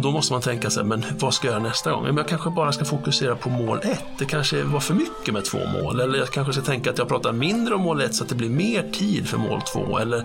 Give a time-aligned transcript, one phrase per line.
[0.00, 2.16] Och då måste man tänka sig, men vad ska jag göra nästa gång?
[2.16, 4.04] Jag kanske bara ska fokusera på mål ett.
[4.18, 6.00] Det kanske var för mycket med två mål.
[6.00, 8.34] Eller jag kanske ska tänka att jag pratar mindre om mål ett så att det
[8.34, 9.98] blir mer tid för mål två.
[9.98, 10.24] Eller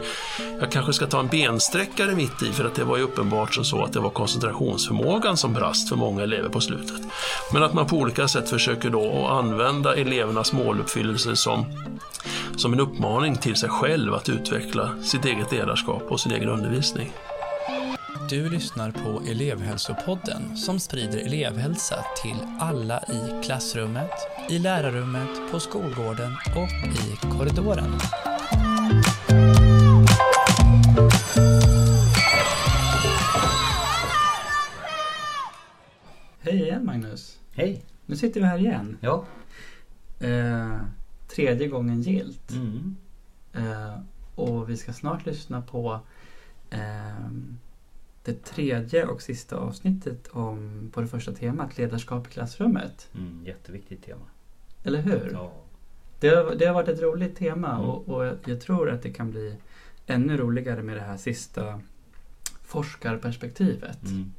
[0.60, 3.65] jag kanske ska ta en bensträckare mitt i för att det var ju uppenbart som
[3.65, 7.01] så att det var koncentrationsförmågan som brast för många elever på slutet.
[7.53, 11.65] Men att man på olika sätt försöker då använda elevernas måluppfyllelse som,
[12.57, 17.12] som en uppmaning till sig själv att utveckla sitt eget ledarskap och sin egen undervisning.
[18.30, 24.12] Du lyssnar på elevhälsopodden som sprider elevhälsa till alla i klassrummet,
[24.50, 28.00] i lärarrummet, på skolgården och i korridoren.
[36.39, 37.39] Hej igen Magnus.
[37.52, 37.86] Hej.
[38.05, 38.98] Nu sitter vi här igen.
[39.02, 39.26] Ja.
[40.20, 40.78] Eh,
[41.36, 42.52] tredje gången gilt.
[42.52, 42.95] Mm.
[43.53, 44.00] Eh,
[44.36, 46.00] och vi ska snart lyssna på
[46.70, 47.30] eh,
[48.26, 53.09] det tredje och sista avsnittet om, på det första temat, ledarskap i klassrummet.
[53.16, 54.26] Mm, jätteviktigt tema.
[54.84, 55.30] Eller hur?
[55.34, 55.52] Ja.
[56.20, 57.82] Det, har, det har varit ett roligt tema Mm.
[57.90, 59.56] och, och jag- tror att det kan bli
[60.08, 61.82] ännu roligare med det här sista
[62.64, 64.00] forskarperspektivet.
[64.04, 64.32] Mm.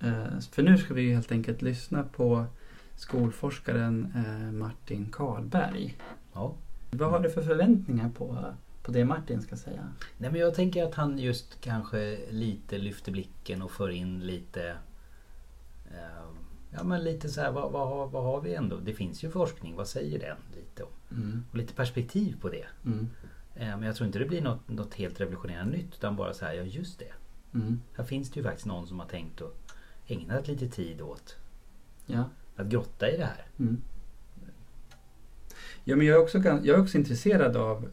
[0.00, 2.44] Eh, för nu ska vi helt enkelt lyssna på
[2.96, 5.96] skolforskaren eh, Martin Karlberg.
[6.34, 6.54] ja.
[6.90, 8.44] Vad har du för förväntningar på,
[8.88, 9.88] på det Martin ska säga?
[10.18, 14.68] Nej, men jag tänker att han just kanske lite lyfter blicken och för in lite
[15.90, 16.24] eh,
[16.70, 18.76] Ja men lite så här, vad, vad, har- vad har vi ändå?
[18.76, 20.88] Det finns ju forskning, vad säger den lite om?
[21.10, 21.44] Mm.
[21.50, 22.64] Och lite perspektiv på det.
[22.86, 23.08] Mm.
[23.54, 26.44] Eh, men jag tror inte det blir något, något helt revolutionerande nytt utan bara så
[26.44, 27.12] här, ja just det.
[27.58, 27.80] Mm.
[27.96, 29.56] Här finns det ju faktiskt någon som har tänkt och
[30.06, 31.36] ägnat lite tid åt
[32.06, 32.24] Ja.
[32.56, 33.46] att grotta i det här.
[33.58, 33.80] Mm.
[35.84, 37.88] Ja, men jag, är också, jag är också intresserad av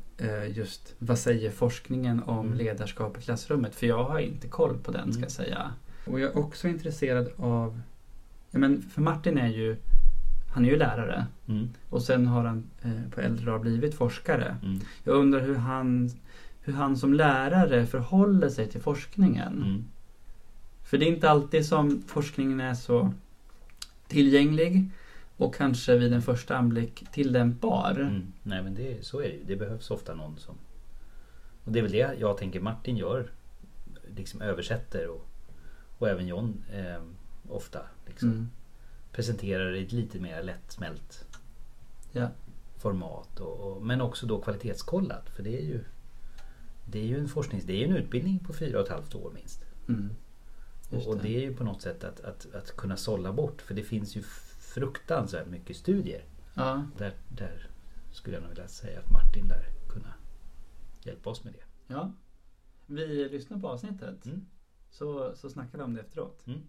[0.53, 2.57] just vad säger forskningen om Mm.
[2.57, 3.75] ledarskap i klassrummet?
[3.75, 5.21] För jag har inte koll på den ska Mm.
[5.21, 5.71] jag säga.
[6.05, 7.81] Och jag är också intresserad av,
[8.51, 9.75] ja, men för Martin är ju,
[10.53, 11.69] han är ju lärare Mm.
[11.89, 14.57] och sen har han eh, på äldre dagar blivit forskare.
[14.63, 14.79] Mm.
[15.03, 16.09] Jag undrar hur han,
[16.61, 19.53] hur han som lärare förhåller sig till forskningen.
[19.63, 19.83] Mm.
[20.83, 23.13] För det är inte alltid som forskningen är så
[24.07, 24.89] tillgänglig
[25.37, 27.91] och kanske vid en första anblick tillämpbar.
[27.91, 28.33] Mm.
[28.43, 29.43] Nej men det, så är det ju.
[29.43, 30.55] Det behövs ofta någon som...
[31.63, 33.31] Och det är väl det jag tänker Martin gör.
[34.15, 35.27] Liksom översätter och,
[35.97, 37.01] och även John eh,
[37.49, 37.79] ofta.
[38.07, 38.49] Liksom, Mm.
[39.11, 41.25] Presenterar i ett lite mer lättsmält
[42.11, 42.27] Ja.
[42.77, 43.39] format.
[43.39, 45.29] Och, och, men också då kvalitetskollat.
[45.29, 45.83] För det är ju
[46.85, 47.65] det är ju en forsknings...
[47.65, 49.61] Det är ju en utbildning på fyra och ett halvt år minst.
[49.87, 50.09] Mm.
[50.91, 53.61] Och, och det är ju på något sätt att, att, att kunna sålla bort.
[53.61, 54.23] För det finns ju
[54.75, 56.23] fruktansvärt mycket studier.
[56.53, 56.85] Ja.
[56.97, 57.69] Där, där
[58.11, 60.13] skulle jag nog vilja säga att Martin där kunna
[61.03, 61.93] hjälpa oss med det.
[61.93, 62.11] ja.
[62.85, 64.45] Vi lyssnar på avsnittet Mm.
[64.91, 66.43] så, så snackar vi om det efteråt.
[66.47, 66.61] Mm.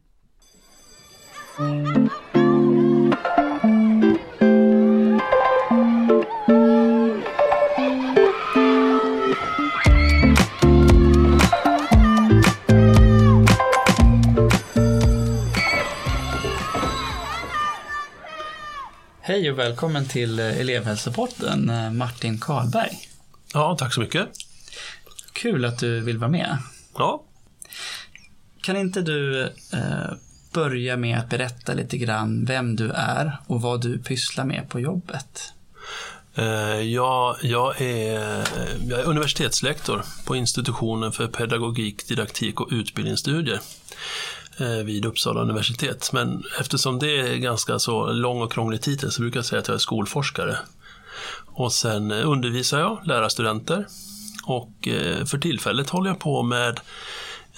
[19.36, 22.98] Hej och välkommen till eh, elevhälsopodden eh, Martin Karlberg.
[23.54, 24.28] Ja, tack så mycket.
[25.32, 26.58] Kul att du vill vara med.
[26.98, 27.22] Ja,
[28.62, 29.42] Kan inte du
[29.72, 30.12] eh,
[30.52, 34.80] börja med att berätta lite grann vem du är och vad du pysslar med på
[34.80, 35.52] jobbet?
[36.34, 38.20] Eh, Jag, jag, är,
[38.88, 43.60] jag är universitetslektor på institutionen för pedagogik, didaktik och utbildningsstudier
[44.84, 46.10] vid Uppsala universitet.
[46.12, 49.68] Men eftersom det är ganska så lång och krånglig titel så brukar jag säga att
[49.68, 50.58] jag är skolforskare.
[51.46, 53.86] Och sen eh, undervisar jag lärarstudenter
[54.46, 56.80] och eh, för tillfället håller jag på med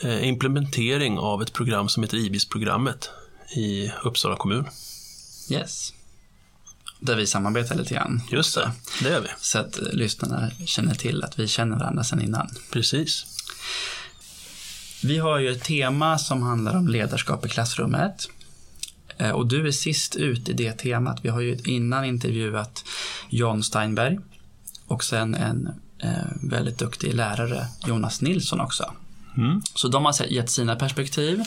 [0.00, 3.10] eh, implementering av ett program som heter IBIS-programmet
[3.56, 4.66] i Uppsala kommun.
[5.50, 5.92] Yes.
[7.00, 8.22] Där vi samarbetar lite grann.
[8.30, 8.72] Just det,
[9.02, 9.28] det är vi.
[9.40, 12.48] Så att eh, lyssnarna känner till att vi känner varandra sedan innan.
[12.70, 13.26] Precis.
[15.02, 18.28] Vi har ju ett tema som handlar om ledarskap i klassrummet.
[19.18, 21.18] Eh, Och du är sist ut i det temat.
[21.22, 22.84] Vi har ju innan intervjuat
[23.28, 24.18] John Steinberg
[24.86, 25.68] och sen en
[26.02, 26.10] eh,
[26.42, 28.92] väldigt duktig lärare, Jonas Nilsson också.
[29.36, 29.62] Mm.
[29.74, 31.42] Så de har gett sina perspektiv.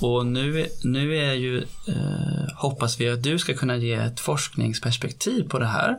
[0.00, 1.58] Och nu, nu är ju,
[1.88, 5.96] eh, hoppas vi att du ska kunna ge ett forskningsperspektiv på det här.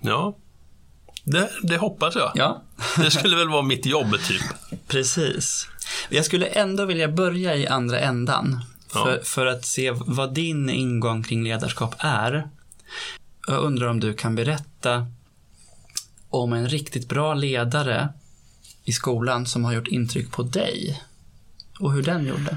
[0.00, 0.36] Ja,
[1.24, 2.32] det, det hoppas jag.
[2.34, 2.62] Ja,
[2.96, 4.42] Det skulle väl vara mitt jobb, typ.
[4.88, 5.68] Precis.
[6.08, 8.60] Jag skulle ändå vilja börja i andra ändan.
[8.94, 9.04] Ja.
[9.04, 12.48] För, för att se vad din ingång kring ledarskap är.
[13.46, 15.06] Jag undrar om du kan berätta
[16.28, 18.08] om en riktigt bra ledare
[18.84, 21.02] i skolan som har gjort intryck på dig.
[21.80, 22.56] Och hur den gjorde.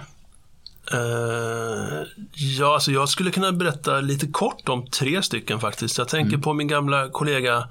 [0.94, 5.98] Eh, ja, alltså jag skulle kunna berätta lite kort om tre stycken faktiskt.
[5.98, 7.68] Jag tänker på min gamla kollega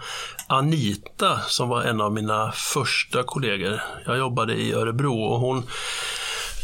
[0.47, 3.83] Anita som var en av mina första kollegor.
[4.07, 5.63] Jag jobbade i Örebro och hon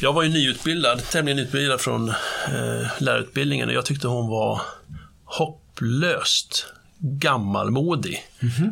[0.00, 4.60] jag var ju nyutbildad, tämligen utbildad från eh, lärarutbildningen och jag tyckte hon var
[5.24, 6.66] hopplöst
[6.98, 8.24] gammalmodig.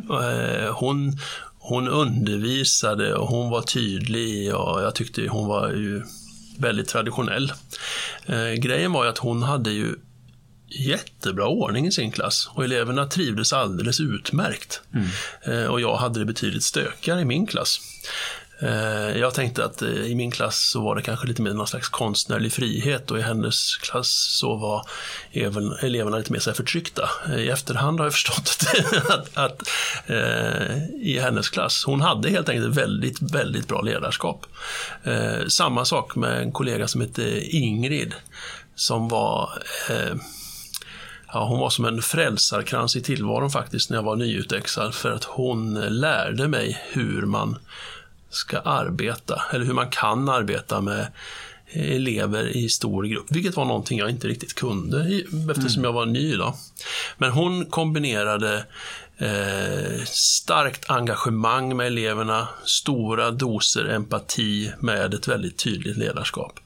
[0.09, 1.17] Eh, hon,
[1.59, 6.03] hon undervisade och hon var tydlig och jag tyckte hon var ju
[6.57, 7.53] väldigt traditionell.
[8.25, 9.95] Eh, grejen var ju att hon hade ju
[10.67, 14.81] jättebra ordning i sin klass och eleverna trivdes alldeles utmärkt.
[15.41, 17.79] Eh, och jag hade det betydligt stökigare i min klass.
[18.59, 21.67] Eh, jag tänkte att eh, i min klass så var det kanske lite mer någon
[21.67, 24.85] slags konstnärlig frihet och i hennes klass så var
[25.81, 27.09] eleverna lite mer så här förtryckta.
[27.27, 29.69] Eh, I efterhand har jag förstått att, att, att
[30.05, 34.45] eh, i hennes klass, hon hade helt enkelt väldigt, väldigt bra ledarskap.
[35.03, 38.13] Eh, samma sak med en kollega som hette Ingrid
[38.75, 39.49] som var
[39.89, 40.15] eh,
[41.33, 45.23] Ja, hon var som en frälsarkrans i tillvaron faktiskt när jag var nyutexad för att
[45.23, 47.57] hon lärde mig hur man
[48.35, 51.07] ska arbeta, eller hur man kan arbeta med
[51.75, 56.35] elever i stor grupp, vilket var någonting jag inte riktigt kunde eftersom jag var ny
[56.35, 56.55] då.
[57.17, 58.65] Men hon kombinerade
[59.17, 66.59] eh, starkt engagemang med eleverna, stora doser empati med ett väldigt tydligt ledarskap.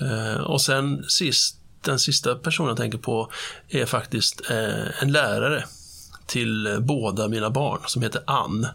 [0.00, 3.32] Eh, och sen sist, den sista personen jag tänker på
[3.68, 5.64] är faktiskt eh, en lärare
[6.26, 8.66] till båda mina barn som heter Ann.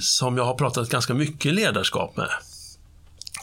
[0.00, 2.28] Som jag har pratat ganska mycket ledarskap med.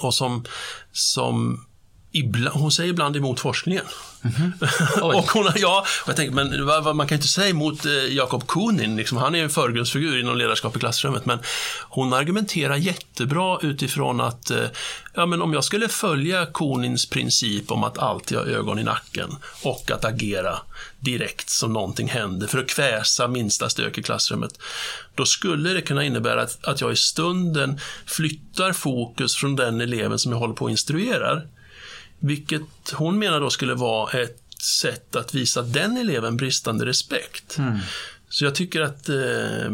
[0.01, 0.43] Och som,
[0.91, 1.65] som
[2.13, 3.85] ibland, hon säger ibland emot forskningen.
[5.01, 8.95] och hon, ja, och jag tänker, men man kan inte säga emot eh, Jakob Kunin,
[8.95, 11.39] liksom, han är en förgrundsfigur inom ledarskap i klassrummet, men
[11.89, 14.65] hon argumenterar jättebra utifrån att eh,
[15.13, 19.29] ja, men om jag skulle följa Kunins princip om att alltid ha ögon i nacken
[19.61, 20.59] och att agera
[20.99, 24.59] direkt som någonting händer för att kväsa minsta stök i klassrummet,
[25.15, 30.19] då skulle det kunna innebära att, att jag i stunden flyttar fokus från den eleven
[30.19, 31.47] som jag håller på och instruerar
[32.23, 37.57] vilket hon menar då skulle vara ett sätt att visa den eleven bristande respekt.
[37.57, 37.79] Mm.
[38.29, 39.71] Så jag tycker att eh,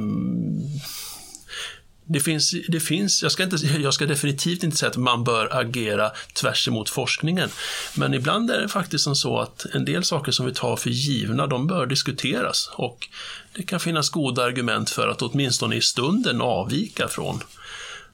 [2.06, 5.58] det finns, det finns jag, ska inte, jag ska definitivt inte säga att man bör
[5.60, 7.50] agera tvärs emot forskningen.
[7.96, 10.90] Men ibland är det faktiskt som så att en del saker som vi tar för
[10.90, 12.70] givna, de bör diskuteras.
[12.74, 13.08] Och
[13.56, 17.44] det kan finnas goda argument för att åtminstone i stunden avvika från,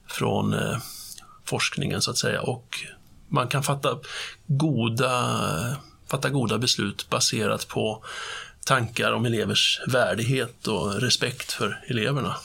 [0.06, 0.78] från eh,
[1.44, 2.40] forskningen så att säga.
[2.40, 2.78] Och
[3.28, 3.98] man kan fatta
[4.46, 5.76] goda,
[6.10, 8.04] fatta goda beslut baserat på
[8.64, 12.36] tankar om elevers värdighet och respekt för eleverna.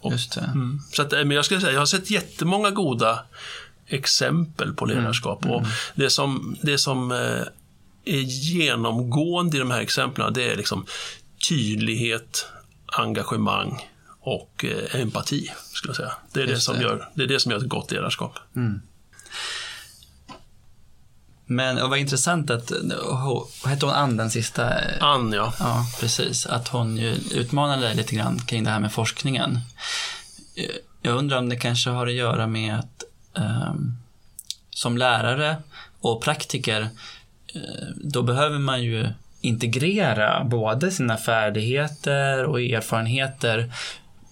[0.00, 0.40] Och, Just det.
[0.40, 3.24] mm, så att, men jag skulle säga, jag har sett jättemånga goda
[3.86, 5.46] exempel på ledarskap.
[5.46, 5.62] Och
[5.94, 7.42] det som, det som eh,
[8.04, 10.86] är genomgående i de här exemplen, det är liksom
[11.48, 12.46] tydlighet,
[12.86, 13.88] engagemang
[14.20, 16.12] och eh, empati, skulle jag säga.
[16.32, 16.82] Det är det, Just som det.
[16.82, 18.38] Gör, det är det som gör ett gott ledarskap.
[21.46, 22.72] Men vad intressant att,
[23.62, 24.72] vad hette hon Ann den sista?
[25.00, 25.52] Ann, ja.
[25.58, 26.46] Ja, precis.
[26.46, 29.58] Att hon ju utmanade dig lite grann kring det här med forskningen.
[30.56, 30.64] Eh,
[31.02, 33.04] Jag undrar om det kanske har att göra med att
[33.36, 33.96] ehm,
[34.70, 35.56] som lärare
[36.00, 36.80] och praktiker,
[37.54, 39.08] eh, då behöver man ju
[39.40, 43.72] integrera både sina färdigheter och erfarenheter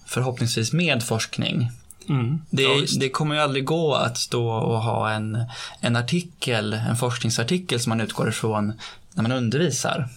[0.05, 1.71] förhoppningsvis med forskning.
[2.09, 2.41] Mm.
[2.49, 5.37] Det, ja, det kommer ju aldrig gå att stå och ha en,
[5.79, 8.73] en artikel, en forskningsartikel som man utgår ifrån
[9.13, 10.07] när man undervisar.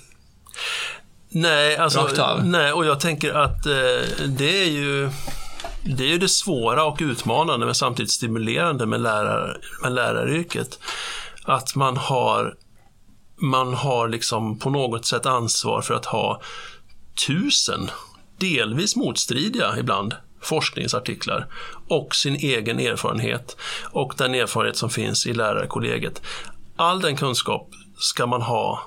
[1.28, 5.10] Nej, alltså, nej, och jag tänker att eh, det är ju
[5.84, 10.78] det är ju det svåra och utmanande men samtidigt stimulerande med, lärar, med läraryrket.
[11.44, 12.54] Att man har,
[13.36, 16.40] man har liksom på något sätt ansvar för att ha
[17.26, 17.90] tusen,
[18.38, 20.14] delvis motstridiga ibland,
[20.46, 21.46] forskningsartiklar
[21.88, 26.22] och sin egen erfarenhet och den erfarenhet som finns i lärarkollegiet.
[26.76, 28.82] All den kunskap ska man ha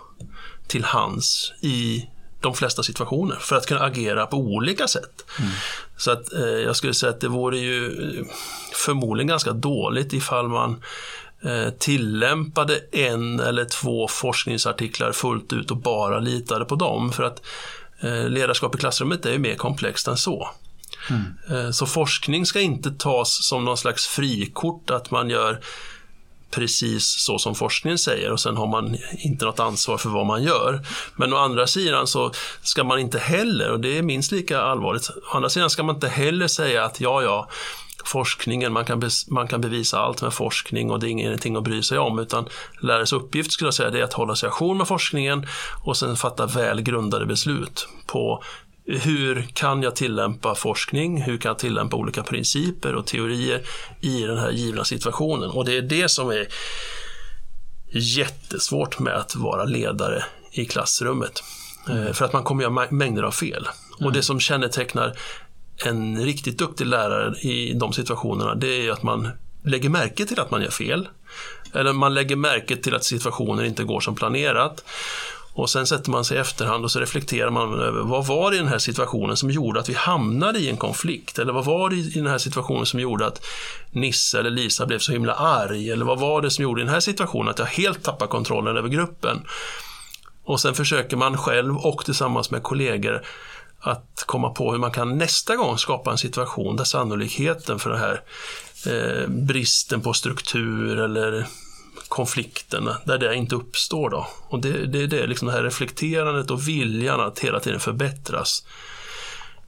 [0.67, 2.09] till hands i
[2.41, 5.25] de flesta situationer för att kunna agera på olika sätt.
[5.97, 8.25] Så att eh, jag skulle säga att det vore ju eh,
[8.73, 10.83] förmodligen ganska dåligt ifall man
[11.43, 17.11] eh, tillämpade en eller två forskningsartiklar fullt ut och bara litade på dem.
[17.11, 17.41] För att
[17.99, 20.49] eh, ledarskap i klassrummet är ju mer komplext än så.
[21.09, 21.65] Mm.
[21.65, 25.59] Eh, så forskning ska inte tas som någon slags frikort att man gör
[26.51, 30.43] precis så som forskningen säger och sen har man inte något ansvar för vad man
[30.43, 30.81] gör.
[31.15, 35.09] Men å andra sidan så ska man inte heller, och det är minst lika allvarligt,
[35.09, 37.49] å andra sidan ska man inte heller säga att ja, ja,
[38.05, 41.83] forskningen, man kan, man kan bevisa allt med forskning och det är ingenting att bry
[41.83, 42.47] sig om utan
[42.81, 45.47] lärares uppgift skulle jag säga det är att hålla sig ajour med forskningen
[45.83, 48.43] och sen fatta väl grundade beslut på
[48.89, 51.21] hur kan jag tillämpa forskning?
[51.21, 53.61] Hur kan jag tillämpa olika principer och teorier
[54.01, 55.49] i den här givna situationen?
[55.49, 56.47] Och det är det som är
[57.91, 61.43] jättesvårt med att vara ledare i klassrummet.
[61.89, 62.13] Mm.
[62.13, 63.67] För att man kommer göra mängder av fel.
[63.97, 64.07] Mm.
[64.07, 65.17] Och det som kännetecknar
[65.85, 69.29] en riktigt duktig lärare i de situationerna, det är att man
[69.63, 71.07] lägger märke till att man gör fel.
[71.73, 74.83] Eller man lägger märke till att situationen inte går som planerat.
[75.59, 78.57] Och sen sätter man sig i efterhand och så reflekterar man över vad var det
[78.57, 81.39] i den här situationen som gjorde att vi hamnade i en konflikt?
[81.39, 83.45] Eller vad var det i den här situationen som gjorde att
[83.91, 85.91] Nisse eller Lisa blev så himla arg?
[85.91, 88.77] Eller vad var det som gjorde i den här situationen att jag helt tappade kontrollen
[88.77, 89.41] över gruppen?
[90.43, 93.21] Och sen försöker man själv och tillsammans med kollegor
[93.79, 97.99] att komma på hur man kan nästa gång skapa en situation där sannolikheten för den
[97.99, 98.21] här
[98.85, 101.47] eh, bristen på struktur eller
[102.09, 104.09] konflikten där det inte uppstår.
[104.09, 104.27] Då.
[104.47, 108.65] Och det, det är det, liksom det här reflekterandet och viljan att hela tiden förbättras.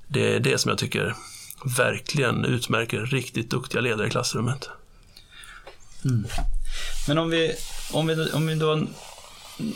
[0.07, 1.15] Det är det som jag tycker
[1.77, 4.69] verkligen utmärker riktigt duktiga ledare i klassrummet.
[6.05, 6.25] Mm.
[7.07, 7.55] Men om vi,
[7.91, 8.88] om, vi, om vi då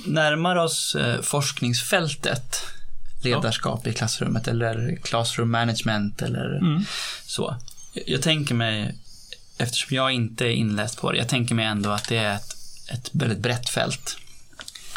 [0.06, 2.62] närmar oss eh, forskningsfältet,
[3.24, 3.92] ledarskap ja.
[3.92, 6.86] i klassrummet eller classroom management eller mm.
[7.26, 7.56] så.
[8.06, 8.96] Jag tänker mig,
[9.58, 12.55] eftersom jag inte är inläst på det, jag tänker mig ändå att det är ett
[12.94, 14.18] ett väldigt brett fält.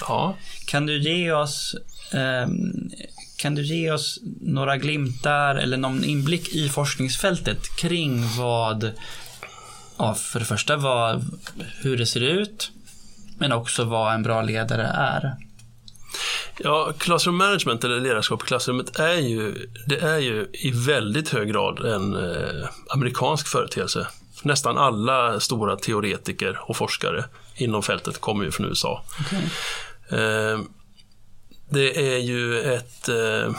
[0.00, 0.36] Ja.
[0.66, 1.76] Kan du ge oss
[2.12, 2.48] eh,
[3.38, 8.92] kan du ge oss några glimtar eller någon inblick i forskningsfältet kring vad,
[9.98, 11.38] ja, för det första vad,
[11.82, 12.70] hur det ser ut,
[13.38, 15.36] men också vad en bra ledare är?
[16.58, 21.48] Ja, classroom management eller ledarskap i klassrummet är ju, det är ju i väldigt hög
[21.48, 24.06] grad en eh, amerikansk företeelse.
[24.42, 27.24] Nästan alla stora teoretiker och forskare
[27.58, 29.04] inom fältet kommer ju från USA.
[29.20, 29.42] Okay.
[30.20, 30.58] Eh,
[31.70, 33.54] det är ju ett eh,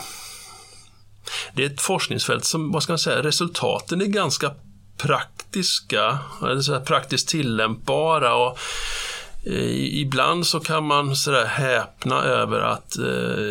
[1.52, 4.54] det är ett forskningsfält som, vad ska man säga, resultaten är ganska
[4.96, 8.58] praktiska, eller så praktiskt tillämpbara och
[9.46, 12.96] eh, Ibland så kan man sådär häpna över att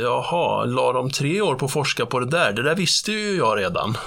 [0.01, 2.53] jaha, la de tre år på att forska på det där?
[2.53, 3.97] Det där visste ju jag redan.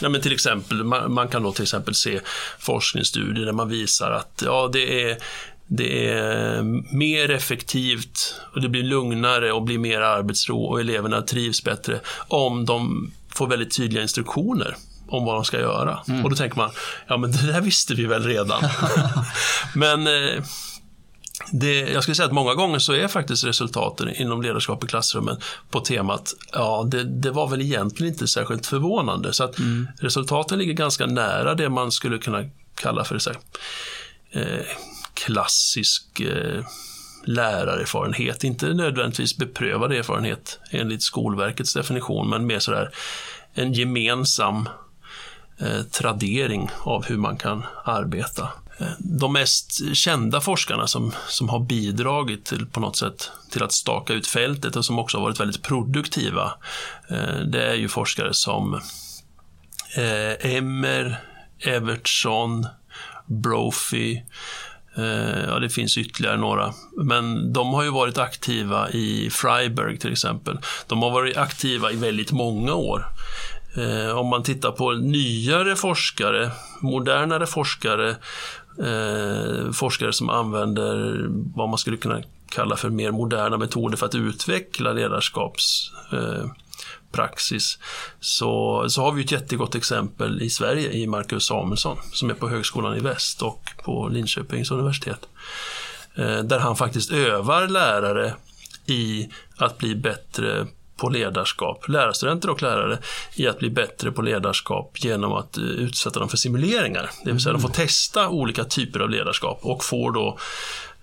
[0.00, 2.20] Ja, men till exempel, man, man, kan då till exempel se
[2.58, 5.18] forskningsstudier där man visar att ja, det är
[5.68, 6.62] det är
[6.96, 12.64] mer effektivt och det blir lugnare och blir mer arbetsro och eleverna trivs bättre om
[12.64, 14.76] de får väldigt tydliga instruktioner
[15.08, 15.98] om vad de ska göra.
[16.08, 16.24] Mm.
[16.24, 16.70] Och då tänker man,
[17.06, 18.62] ja men det där visste vi väl redan.
[19.74, 20.44] men eh,
[21.52, 25.38] det, jag skulle säga att många gånger så är faktiskt resultaten inom ledarskap i klassrummet
[25.70, 29.32] på temat, ja det, det var väl egentligen inte särskilt förvånande.
[29.32, 29.88] Så att mm.
[30.00, 33.38] resultaten ligger ganska nära det man skulle kunna kalla för så här,
[34.42, 34.66] eh,
[35.14, 36.64] klassisk eh,
[37.24, 38.44] lärarerfarenhet.
[38.44, 42.90] Inte nödvändigtvis beprövad erfarenhet enligt Skolverkets definition, men mer sådär
[43.54, 44.68] en gemensam
[45.58, 48.48] eh, tradering av hur man kan arbeta
[48.98, 54.12] de mest kända forskarna som, som har bidragit till, på något sätt till att staka
[54.12, 56.54] ut fältet och som också har varit väldigt produktiva,
[57.10, 58.74] eh, det är ju forskare som
[59.96, 61.20] eh, Emmer,
[61.58, 62.66] Evertsson,
[63.26, 64.22] Brophy,
[64.96, 70.12] eh, ja det finns ytterligare några, men de har ju varit aktiva i Freiburg till
[70.12, 70.58] exempel.
[70.86, 73.06] De har varit aktiva i väldigt många år.
[74.14, 76.50] Om man tittar på nyare forskare,
[76.82, 78.16] modernare forskare
[78.78, 84.14] eh, forskare som använder vad man skulle kunna kalla för mer moderna metoder för att
[84.14, 87.78] utveckla ledarskapspraxis.
[87.80, 87.84] Eh,
[88.20, 92.48] så, så har vi ett jättegott exempel i Sverige i Marcus Samuelsson som är på
[92.48, 95.28] Högskolan i Väst och på Linköpings universitet.
[96.14, 98.34] Eh, där han faktiskt övar lärare
[98.86, 102.98] i att bli bättre på ledarskap, lärarstudenter och lärare,
[103.34, 107.10] i att bli bättre på ledarskap genom att eh, utsätta dem för simuleringar.
[107.24, 107.62] Det vill säga mm.
[107.62, 110.38] de får testa olika typer av ledarskap och får då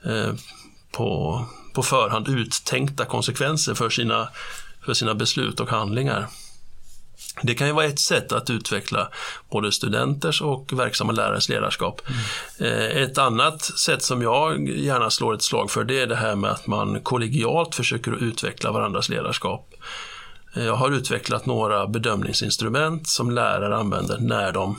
[0.05, 0.33] eh,
[0.91, 1.41] på,
[1.73, 4.29] på förhand uttänkta konsekvenser för sina,
[4.85, 6.27] för sina beslut och handlingar.
[7.41, 9.07] Det kan ju vara ett sätt att utveckla
[9.49, 12.01] både studenters och verksamma lärares ledarskap.
[12.59, 13.03] Mm.
[13.03, 16.51] Ett annat sätt som jag gärna slår ett slag för det är det här med
[16.51, 19.73] att man kollegialt försöker utveckla varandras ledarskap.
[20.55, 24.77] Eh, jag har utvecklat några bedömningsinstrument som lärare använder när de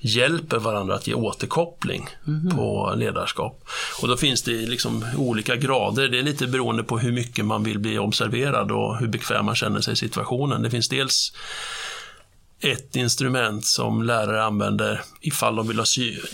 [0.00, 2.56] hjälper varandra att ge återkoppling mm.
[2.56, 3.68] på ledarskap.
[4.02, 6.08] Och då finns det liksom olika grader.
[6.08, 9.54] Det är lite beroende på hur mycket man vill bli observerad och hur bekväm man
[9.54, 10.62] känner sig i situationen.
[10.62, 11.32] Det finns dels
[12.60, 15.86] ett instrument som lärare använder ifall, de vill ha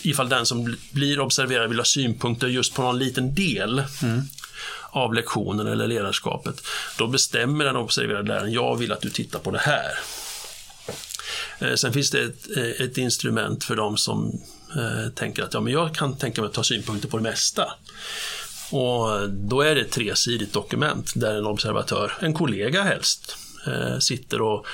[0.02, 4.22] ifall den som blir observerad vill ha synpunkter just på någon liten del mm.
[4.90, 6.62] av lektionen eller ledarskapet.
[6.98, 9.98] Då bestämmer den observerade läraren, jag vill att du tittar på det här.
[11.58, 14.40] Eh, sen finns det ett, eh, ett instrument för de som
[14.76, 17.72] eh, tänker att ja, men jag kan tänka mig att ta synpunkter på det mesta.
[18.70, 23.36] Och då är det ett tresidigt dokument där en observatör, en kollega helst,
[24.00, 24.66] sitter och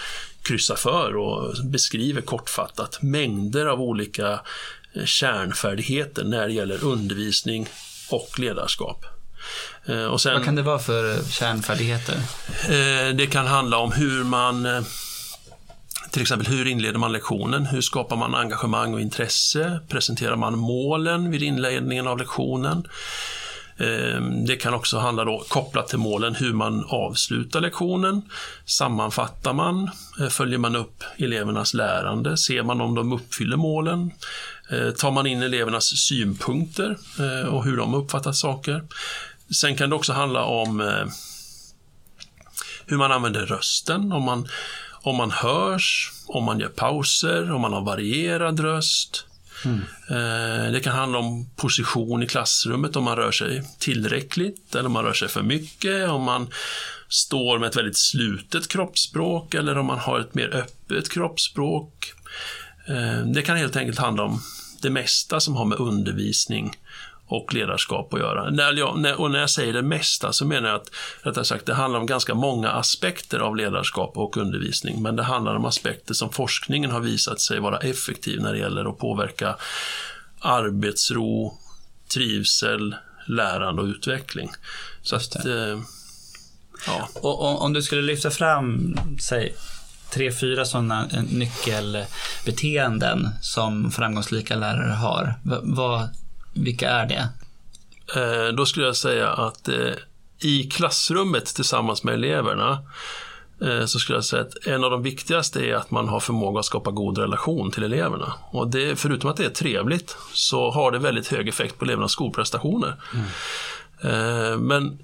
[0.42, 4.40] kryssar för och beskriver kortfattat mängder av olika
[5.04, 7.69] kärnfärdigheter när det gäller undervisning
[8.11, 9.04] och ledarskap.
[10.11, 12.16] Och sen, Vad kan det vara för kärnfärdigheter?
[13.12, 14.85] Det kan handla om hur man
[16.12, 17.66] till exempel hur inleder man lektionen?
[17.66, 19.81] Hur skapar man engagemang och intresse?
[19.88, 22.87] Presenterar man målen vid inledningen av lektionen?
[23.76, 28.23] Ehm, det kan också handla då, kopplat till målen, hur man avslutar lektionen.
[28.64, 29.90] Sammanfattar man?
[30.21, 32.37] Eh, följer man upp elevernas lärande?
[32.37, 34.11] Ser man om de uppfyller målen?
[34.71, 38.83] Eh, tar man in elevernas synpunkter eh, och hur de uppfattar saker?
[39.54, 40.81] Sen kan det också handla om
[42.87, 44.49] hur man använder rösten, om man,
[45.02, 49.26] om man hörs, om man gör pauser, om man har varierad röst.
[49.64, 49.80] Mm.
[50.73, 55.04] Det kan handla om position i klassrummet, om man rör sig tillräckligt eller om man
[55.04, 56.49] rör sig för mycket, om man
[57.09, 62.12] står med ett väldigt slutet kroppsspråk eller om man har ett mer öppet kroppsspråk.
[62.87, 64.40] Eh, det kan helt enkelt handla om
[64.82, 66.76] det mesta som har med undervisning
[67.33, 68.51] och ledarskap att göra.
[68.51, 70.91] När jag, och när jag säger det mesta så menar jag att
[71.23, 75.55] rättare sagt, det handlar om ganska många aspekter av ledarskap och undervisning, men det handlar
[75.55, 79.57] om aspekter som forskningen har visat sig vara effektiv när det gäller att påverka
[80.41, 81.59] arbetsro,
[82.15, 82.97] trivsel,
[83.27, 84.51] lärande och utveckling.
[85.03, 85.81] Så att, eh,
[86.87, 87.09] ja.
[87.15, 89.55] Och om du skulle lyfta fram, säg
[90.12, 95.35] tre, fyra sådana nyckelbeteenden som framgångsrika lärare har.
[95.62, 96.09] Vad,
[96.54, 97.28] vilka är det?
[98.16, 99.94] Eh, då skulle jag säga att eh,
[100.38, 102.79] i klassrummet tillsammans med eleverna
[103.61, 106.61] eh, så skulle jag säga att en av de viktigaste är att man har förmåga
[106.61, 108.33] att skapa god relation till eleverna.
[108.50, 112.12] Och det, förutom att det är trevligt så har det väldigt hög effekt på elevernas
[112.12, 112.96] skolprestationer.
[113.14, 114.66] Mm.
[114.66, 114.98] Men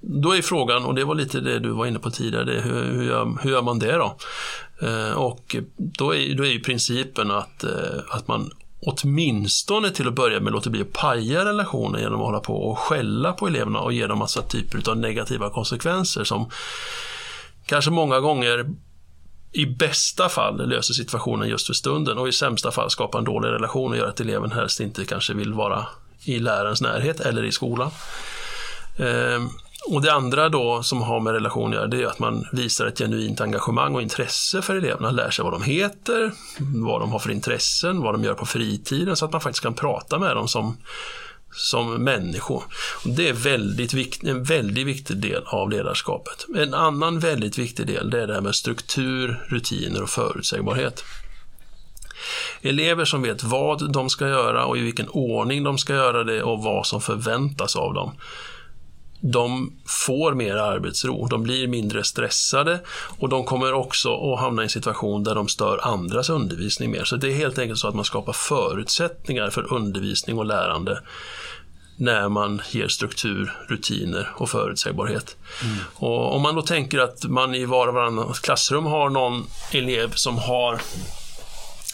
[0.00, 3.04] då är frågan, och det var lite det du var inne på tidigare, hur, hur,
[3.04, 4.16] gör, hur gör man det då?
[5.14, 7.64] Och då är, då är ju principen att,
[8.10, 8.50] att man
[8.82, 12.78] åtminstone till att börja med låter bli att paja relationen genom att hålla på och
[12.78, 16.50] skälla på eleverna och ge dem massa typer av negativa konsekvenser som
[17.66, 18.66] kanske många gånger
[19.52, 23.48] i bästa fall löser situationen just för stunden och i sämsta fall skapar en dålig
[23.48, 25.86] relation och gör att eleven helst inte kanske vill vara
[26.24, 27.90] i lärarens närhet eller i skolan.
[28.98, 29.48] Ehm,
[29.86, 32.86] och det andra då som har med relation att göra, det är att man visar
[32.86, 37.18] ett genuint engagemang och intresse för eleverna, lär sig vad de heter, vad de har
[37.18, 40.48] för intressen, vad de gör på fritiden, så att man faktiskt kan prata med dem
[40.48, 40.76] som,
[41.52, 42.62] som människor.
[43.04, 46.46] Och det är väldigt vikt, en väldigt viktig del av ledarskapet.
[46.56, 51.04] En annan väldigt viktig del, det är det här med struktur, rutiner och förutsägbarhet.
[52.62, 56.42] Elever som vet vad de ska göra och i vilken ordning de ska göra det
[56.42, 58.12] och vad som förväntas av dem
[59.20, 62.80] de får mer arbetsro, de blir mindre stressade
[63.18, 67.04] och de kommer också att hamna i en situation där de stör andras undervisning mer.
[67.04, 71.02] Så det är helt enkelt så att man skapar förutsättningar för undervisning och lärande
[71.96, 75.36] när man ger struktur, rutiner och förutsägbarhet.
[75.62, 75.76] Mm.
[75.94, 80.12] Och om man då tänker att man i var och varannan klassrum har någon elev
[80.14, 80.80] som har,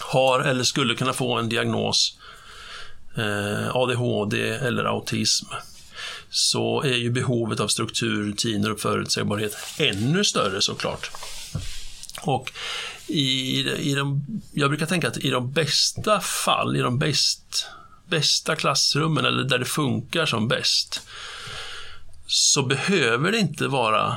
[0.00, 2.18] har eller skulle kunna få en diagnos
[3.16, 5.46] eh, ADHD eller autism
[6.36, 11.10] så är ju behovet av struktur, rutiner och förutsägbarhet ännu större såklart.
[12.22, 12.52] Och
[13.06, 17.66] i, i de, jag brukar tänka att i de bästa fall, i de bäst,
[18.06, 21.02] bästa klassrummen eller där det funkar som bäst,
[22.26, 24.16] så behöver det inte vara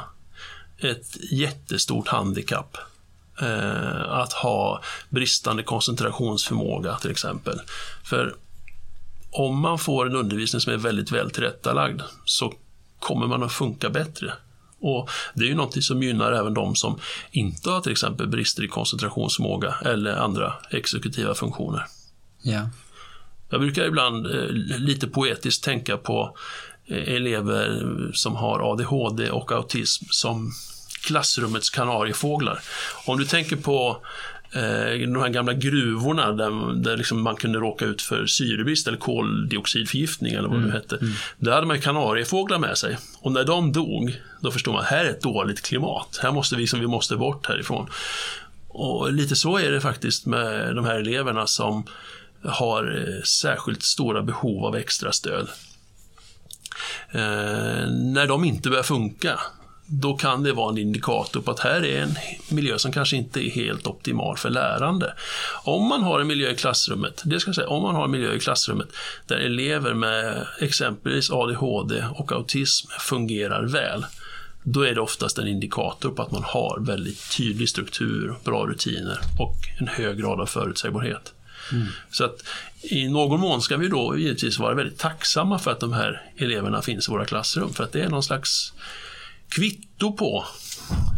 [0.78, 2.78] ett jättestort handikapp
[3.42, 7.62] eh, att ha bristande koncentrationsförmåga till exempel.
[8.04, 8.36] För
[9.32, 12.54] om man får en undervisning som är väldigt väl tillrättalagd så
[13.00, 14.34] kommer man att funka bättre.
[14.82, 17.00] Och Det är ju något som gynnar även de som
[17.32, 21.86] inte har till exempel brister i koncentrationsförmåga eller andra exekutiva funktioner.
[22.42, 22.70] Ja.
[23.50, 26.38] Jag brukar ibland eh, lite poetiskt tänka på
[26.86, 30.52] eh, elever som har ADHD och autism som
[31.06, 32.60] klassrummets kanariefåglar.
[33.06, 34.06] Om du tänker på
[34.54, 40.34] de här gamla gruvorna där, där liksom man kunde råka ut för syrebrist eller koldioxidförgiftning
[40.34, 40.70] eller vad mm.
[40.70, 40.96] det nu hette.
[40.96, 41.14] Mm.
[41.38, 42.98] Där hade man kanariefåglar med sig.
[43.20, 46.20] Och när de dog, då förstod man att här är ett dåligt klimat.
[46.22, 47.90] Här måste vi, som vi måste bort härifrån.
[48.68, 51.86] och lite så är det faktiskt med de här eleverna som
[52.44, 55.48] har eh, särskilt stora behov av extra stöd.
[57.12, 59.40] Eh, när de inte börjar funka,
[59.92, 62.16] då kan det vara en indikator på att här är en
[62.50, 65.14] miljö som kanske inte är helt optimal för lärande.
[65.64, 68.12] Om man har en miljö i klassrummet, det ska jag säga, om man har en
[68.12, 68.88] miljö i klassrummet
[69.28, 74.06] där elever med exempelvis ADHD och autism fungerar väl,
[74.64, 79.20] då är det oftast en indikator på att man har väldigt tydlig struktur, bra rutiner
[79.40, 81.34] och en hög grad av förutsägbarhet.
[81.72, 81.88] Mm.
[82.12, 82.44] Så att
[82.82, 86.82] i någon mån ska vi då givetvis vara väldigt tacksamma för att de här eleverna
[86.82, 88.74] finns i våra klassrum, för att det är någon slags
[89.50, 90.46] kvitto på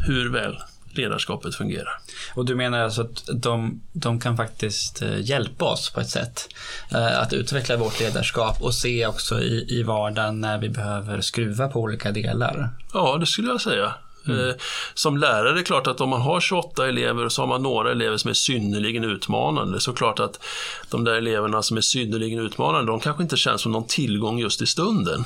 [0.07, 0.57] hur väl
[0.93, 1.99] ledarskapet fungerar.
[2.35, 6.47] Och du menar alltså att de, de kan faktiskt eh, hjälpa oss på ett sätt
[6.91, 11.67] eh, att utveckla vårt ledarskap och se också i, i vardagen när vi behöver skruva
[11.67, 12.69] på olika delar?
[12.93, 13.93] Ja, det skulle jag säga.
[14.27, 14.49] Mm.
[14.49, 14.55] Eh,
[14.93, 17.63] som lärare är det klart att om man har 28 elever och så har man
[17.63, 20.43] några elever som är synnerligen utmanande så klart att
[20.89, 24.61] de där eleverna som är synnerligen utmanande de kanske inte känns som någon tillgång just
[24.61, 25.25] i stunden.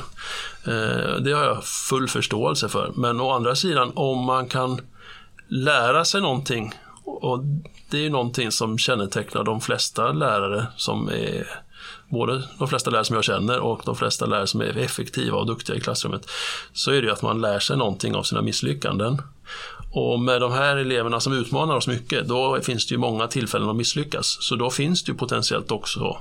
[0.68, 2.92] Eh, det har jag full förståelse för.
[2.96, 4.82] Men å andra sidan om man kan
[5.48, 6.74] lära sig någonting
[7.06, 7.44] och
[7.90, 11.48] det är ju någonting som kännetecknar de flesta lärare som är
[12.10, 15.46] både de flesta lärare som jag känner och de flesta lärare som är effektiva och
[15.46, 16.30] duktiga i klassrummet,
[16.74, 19.22] så är det ju att man lär sig någonting av sina misslyckanden.
[19.92, 23.70] Och med de här eleverna som utmanar oss mycket, då finns det ju många tillfällen
[23.70, 24.38] att misslyckas.
[24.42, 26.18] Så då finns det ju potentiellt också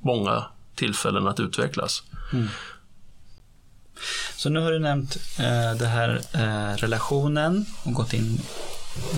[0.00, 2.02] många tillfällen att utvecklas.
[2.32, 2.48] Mm.
[4.36, 8.40] Så nu har du nämnt eh, det här eh, relationen och gått in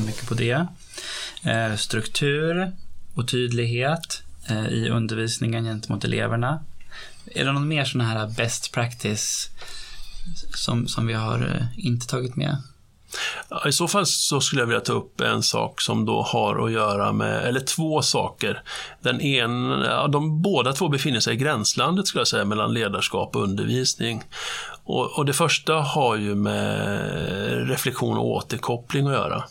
[0.06, 0.66] mycket på det.
[1.44, 2.72] Eh, struktur
[3.14, 4.22] och tydlighet.
[4.50, 6.60] Eh, I undervisningen gentemot eleverna.
[7.26, 9.48] Är det någon mer sån här best practice
[10.54, 12.56] som, som vi har eh, inte tagit med?
[13.68, 16.72] I så fall så skulle jag vilja ta upp en sak som då har att
[16.72, 18.62] göra med, eller två saker.
[19.00, 23.42] Den ena, de båda två befinner sig i gränslandet skulle jag säga mellan ledarskap och
[23.42, 24.22] undervisning.
[24.84, 29.44] Och, och det första har ju med reflektion och återkoppling att göra.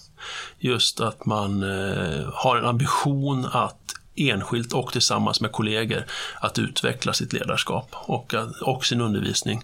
[0.60, 3.79] Just att man eh, har en ambition att
[4.20, 6.06] enskilt och tillsammans med kollegor
[6.40, 9.64] att utveckla sitt ledarskap och, och sin undervisning.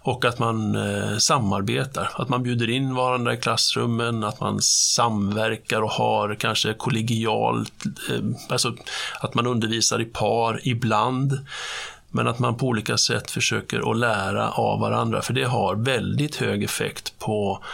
[0.00, 5.82] Och att man eh, samarbetar, att man bjuder in varandra i klassrummen, att man samverkar
[5.82, 8.74] och har kanske kollegialt, eh, alltså
[9.20, 11.38] att man undervisar i par ibland.
[12.10, 16.36] Men att man på olika sätt försöker att lära av varandra, för det har väldigt
[16.36, 17.64] hög effekt på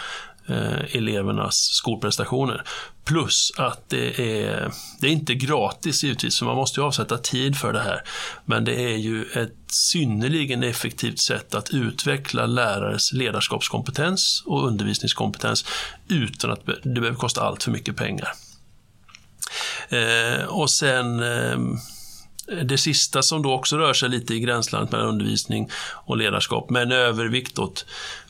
[0.49, 2.65] eh, elevernas skolprestationer.
[3.05, 7.57] Plus att det är, det är inte gratis givetvis, så man måste ju avsätta tid
[7.57, 8.03] för det här.
[8.45, 15.65] Men det är ju ett synnerligen effektivt sätt att utveckla lärares ledarskapskompetens och undervisningskompetens
[16.09, 18.33] utan att det behöver kosta allt för mycket pengar.
[19.89, 21.59] Eh, och sen eh,
[22.63, 26.93] det sista som då också rör sig lite i gränslandet mellan undervisning och ledarskap, men
[26.93, 27.87] övervikt åt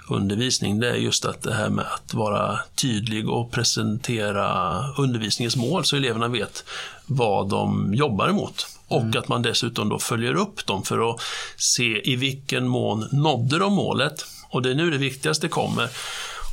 [0.09, 5.85] undervisning, det är just att det här med att vara tydlig och presentera undervisningens mål
[5.85, 6.65] så eleverna vet
[7.07, 8.67] vad de jobbar emot.
[8.89, 9.19] Och mm.
[9.19, 11.21] att man dessutom då följer upp dem för att
[11.57, 14.27] se i vilken mån nådde de målet.
[14.51, 15.89] Och det är nu det viktigaste kommer.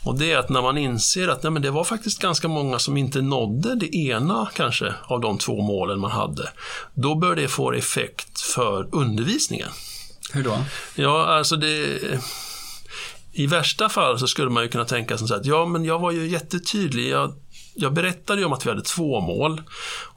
[0.05, 2.79] Och det är att när man inser att nej, men det var faktiskt ganska många
[2.79, 6.49] som inte nådde det ena kanske av de två målen man hade.
[6.93, 9.69] Då bör det få effekt för undervisningen.
[10.33, 10.57] Hur då?
[10.95, 11.99] Ja, alltså det
[13.39, 16.11] i värsta fall så skulle man ju kunna tänka sig att ja, men jag var
[16.11, 17.09] ju jättetydlig.
[17.09, 17.33] Jag,
[17.75, 19.61] jag berättade ju om att vi hade två mål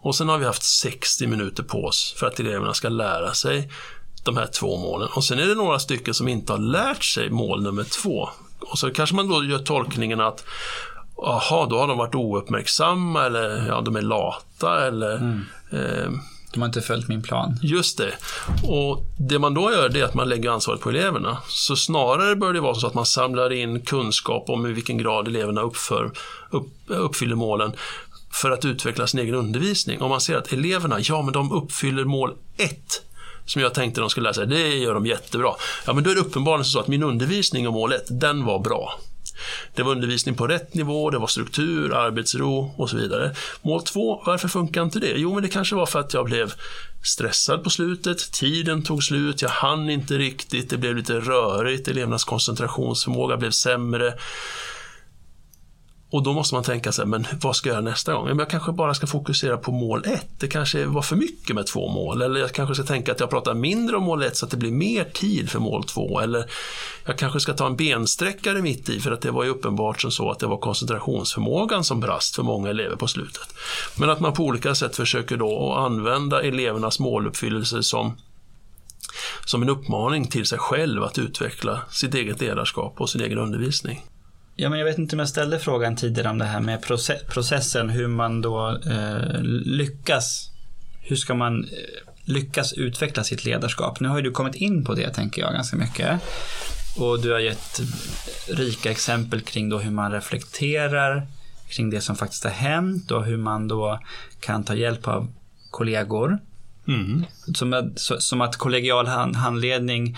[0.01, 3.71] och sen har vi haft 60 minuter på oss för att eleverna ska lära sig
[4.25, 5.09] de här två målen.
[5.15, 8.29] Och sen är det några stycken som inte har lärt sig mål nummer två.
[8.61, 10.45] Och så kanske man då gör tolkningen att
[11.17, 15.45] Jaha, då har de varit ouppmärksamma eller ja, de är lata eller mm.
[15.71, 16.11] eh,
[16.53, 17.59] de har inte följt min plan.
[17.63, 18.13] Just det.
[18.63, 21.39] Och det man då gör det är att man lägger ansvaret på eleverna.
[21.49, 25.29] Så snarare bör det vara så att man samlar in kunskap om i vilken grad
[25.29, 26.13] eleverna uppför,
[26.51, 27.73] upp, uppfyller målen
[28.33, 30.01] för att utveckla sin egen undervisning.
[30.01, 33.03] Om man ser att eleverna, ja men de uppfyller mål 1
[33.45, 35.55] som jag tänkte de skulle lära sig, det gör de jättebra.
[35.87, 38.59] Ja men då är det uppenbarligen så att min undervisning om mål 1, den var
[38.59, 38.99] bra.
[39.75, 43.35] Det var undervisning på rätt nivå, det var struktur, arbetsro och så vidare.
[43.63, 45.13] Mål två, varför funkar inte det?
[45.17, 46.53] Jo, men det kanske var för att jag blev
[47.03, 52.25] stressad på slutet, tiden tog slut, jag hann inte riktigt, det blev lite rörigt, elevernas
[52.25, 54.15] koncentrationsförmåga blev sämre
[56.13, 58.39] och då måste man tänka sig, men vad ska jag göra nästa gång?
[58.39, 60.29] Jag kanske bara ska fokusera på mål ett.
[60.39, 62.23] Det kanske var för mycket med två mål.
[62.23, 64.57] Eller jag kanske ska tänka att jag pratar mindre om mål ett så att det
[64.57, 66.21] blir mer tid för mål två.
[66.21, 66.51] Eller
[67.07, 70.11] jag kanske ska ta en bensträckare mitt i för att det var ju uppenbart som
[70.11, 73.55] så att det var koncentrationsförmågan som brast för många elever på slutet.
[73.97, 78.17] Men att man på olika sätt försöker då använda elevernas måluppfyllelse som
[79.45, 84.05] som en uppmaning till sig själv att utveckla sitt eget ledarskap och sin egen undervisning.
[84.57, 86.83] Ja, men jag vet inte om jag ställde frågan tidigare om det här med
[87.29, 90.51] processen, hur man då eh, lyckas.
[91.01, 91.69] Hur ska man eh,
[92.25, 94.01] lyckas utveckla sitt ledarskap?
[94.01, 96.21] Nu har ju du kommit in på det, tänker jag, ganska mycket.
[96.97, 97.81] Och du har gett
[98.49, 101.27] rika exempel kring då hur man reflekterar
[101.69, 104.01] kring det som faktiskt har hänt och hur man då
[104.41, 105.33] kan ta hjälp av
[105.71, 106.39] kollegor.
[106.89, 107.25] Mm.
[107.55, 110.17] Som, som, att kollegial handledning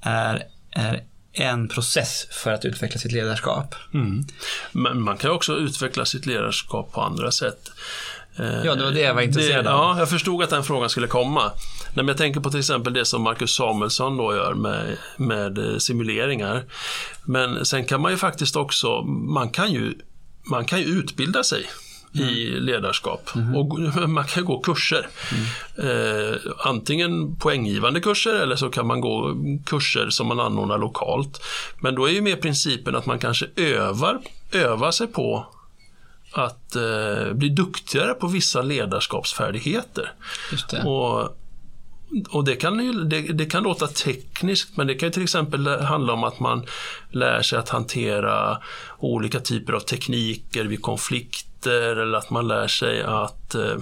[0.00, 1.04] är, är
[1.36, 3.74] en process för att utveckla sitt ledarskap.
[3.94, 4.24] Mm.
[4.72, 7.70] Men man kan också utveckla sitt ledarskap på andra sätt.
[8.64, 9.72] Ja, det var det jag var intresserad av.
[9.72, 11.52] Ja, jag förstod att den frågan skulle komma.
[11.94, 15.78] men jag tänker på till exempel det som Marcus Samuelsson då gör med, med eh,
[15.78, 16.64] simuleringar.
[17.24, 19.94] Men sen kan man ju faktiskt också, man kan ju,
[20.50, 21.66] man kan ju utbilda sig
[22.22, 22.34] mm.
[22.34, 23.30] i ledarskap.
[23.34, 23.56] Mm.
[23.56, 25.08] Och man kan gå kurser.
[25.32, 26.30] Mm.
[26.30, 29.34] Eh, antingen poänggivande kurser eller så kan man gå
[29.66, 31.42] kurser som man anordnar lokalt.
[31.80, 34.20] Men då är ju mer principen att man kanske övar,
[34.52, 35.46] övar sig på
[36.32, 40.12] att eh, bli duktigare på vissa ledarskapsfärdigheter.
[40.84, 41.36] Och
[42.30, 46.12] och det kan, ju, det, det, kan låta tekniskt men det kan till exempel handla
[46.12, 46.66] om att man
[47.10, 48.58] lär sig att hantera
[48.98, 53.76] olika typer av tekniker vid konflikter eller att man lär sig att eh,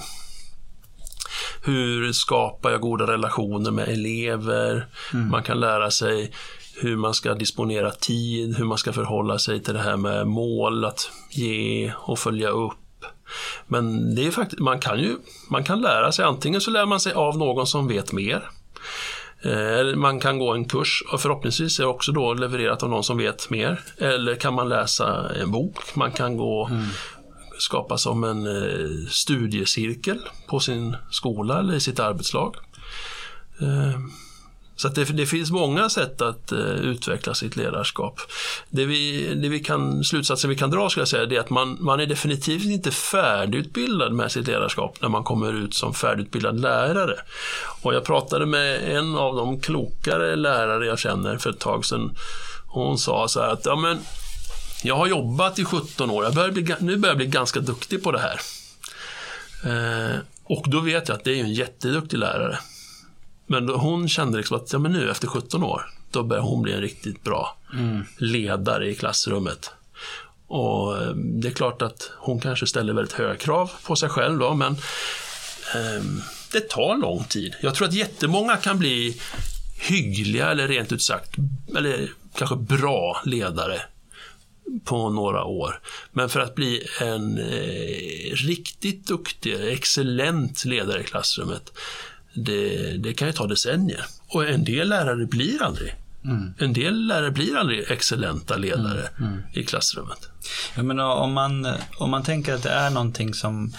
[1.62, 4.86] hur skapar jag goda relationer med elever?
[5.12, 5.30] Mm.
[5.30, 6.32] Man kan lära sig
[6.76, 10.84] hur man ska disponera tid, hur man ska förhålla sig till det här med mål,
[10.84, 12.83] att ge och följa upp
[13.66, 15.16] men det är faktiskt, man kan ju
[15.50, 18.50] man kan lära sig, antingen så lär man sig av någon som vet mer.
[19.44, 23.18] Eh, man kan gå en kurs och förhoppningsvis är också då levererat av någon som
[23.18, 23.80] vet mer.
[23.98, 26.84] Eller kan man läsa en bok, man kan gå mm.
[27.58, 32.56] skapa som en eh, studiecirkel på sin skola eller i sitt arbetslag.
[33.60, 34.00] Eh,
[34.76, 38.20] så det, det, finns många sätt att uh, utveckla sitt ledarskap.
[38.70, 41.76] Det vi, det vi kan, slutsatsen vi kan dra skulle jag säga, är att man,
[41.80, 47.16] man är definitivt inte färdigutbildad med sitt ledarskap när man kommer ut som färdigutbildad lärare.
[47.82, 52.16] Och jag pratade med en av de klokare lärare jag känner för ett tag sedan.
[52.66, 53.98] Hon sa så här att, ja men,
[54.82, 58.02] jag har jobbat i 17 år, jag börjar bli, nu börjar jag bli ganska duktig
[58.02, 58.40] på det här.
[59.66, 62.58] Uh, och då vet jag att det är en jätteduktig lärare.
[63.46, 66.72] Men hon kände liksom att ja, men nu efter 17 år, då börjar hon bli
[66.72, 68.04] en riktigt bra mm.
[68.18, 69.70] ledare i klassrummet.
[70.46, 74.38] Och eh, det är klart att hon kanske ställer väldigt höga krav på sig själv
[74.38, 74.72] då, men
[75.74, 76.04] eh,
[76.52, 77.54] det tar lång tid.
[77.62, 79.20] Jag tror att jättemånga kan bli
[79.88, 81.34] hyggliga eller rent ut sagt,
[81.76, 83.82] eller kanske bra ledare
[84.84, 85.80] på några år.
[86.12, 91.72] Men för att bli en eh, riktigt duktig, excellent ledare i klassrummet,
[92.34, 94.04] det, det kan ju ta decennier.
[94.28, 95.94] Och en del lärare blir aldrig
[96.24, 96.54] Mm.
[96.58, 99.32] En del lärare blir aldrig excellenta ledare mm.
[99.32, 99.42] Mm.
[99.52, 100.28] i klassrummet.
[100.74, 101.68] Jag menar, om, man,
[101.98, 103.72] om man tänker att det är någonting som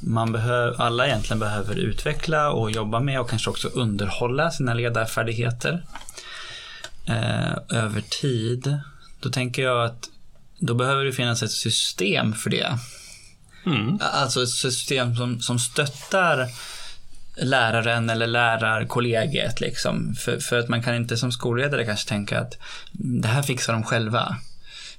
[0.00, 5.84] man behöver, alla egentligen behöver utveckla och jobba med och kanske också underhålla sina ledarfärdigheter
[7.06, 8.78] eh, över tid.
[9.20, 10.08] Då tänker jag att
[10.58, 12.78] då behöver det finnas ett system för det.
[13.66, 13.98] Mm.
[14.00, 16.48] Alltså ett system som, som stöttar
[17.36, 19.60] läraren eller lärarkollegiet.
[19.60, 20.14] Liksom.
[20.14, 22.58] För, för att man kan inte som skolledare kanske tänka att
[22.92, 24.36] det här fixar de själva.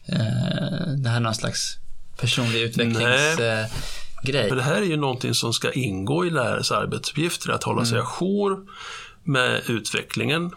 [0.05, 1.77] Eh, det här är någon slags
[2.19, 3.59] personlig utvecklingsgrej.
[4.49, 7.97] Eh, det här är ju någonting som ska ingå i lärares arbetsuppgifter, att hålla sig
[7.97, 8.07] mm.
[8.07, 8.65] ajour
[9.23, 10.51] med utvecklingen,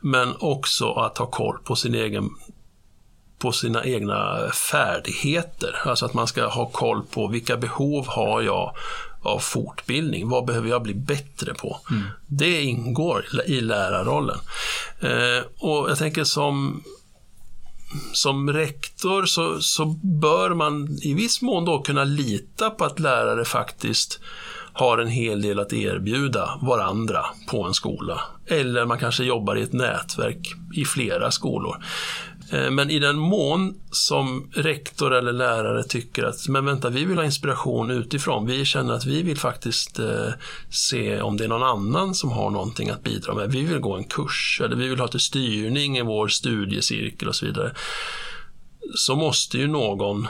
[0.00, 2.30] men också att ha koll på sin egen
[3.38, 5.80] på sina egna färdigheter.
[5.84, 8.74] Alltså att man ska ha koll på vilka behov har jag
[9.22, 10.28] av fortbildning.
[10.28, 11.80] Vad behöver jag bli bättre på?
[11.90, 12.02] Mm.
[12.26, 14.38] Det ingår i lärarrollen.
[15.00, 16.82] Eh, och jag tänker som
[18.12, 23.44] som rektor så, så bör man i viss mån då kunna lita på att lärare
[23.44, 24.20] faktiskt
[24.72, 28.20] har en hel del att erbjuda varandra på en skola.
[28.46, 31.84] Eller man kanske jobbar i ett nätverk i flera skolor.
[32.52, 37.18] Eh, men i den mån som rektor eller lärare tycker att, men vänta, vi vill
[37.18, 38.46] ha inspiration utifrån.
[38.46, 40.28] Vi känner att vi vill faktiskt eh,
[40.70, 43.52] se om det är någon annan som har någonting att bidra med.
[43.52, 47.36] Vi vill gå en kurs eller vi vill ha till styrning i vår studiecirkel och
[47.36, 47.72] så vidare.
[48.94, 50.28] Så måste ju någon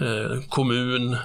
[0.00, 1.16] eh, kommun,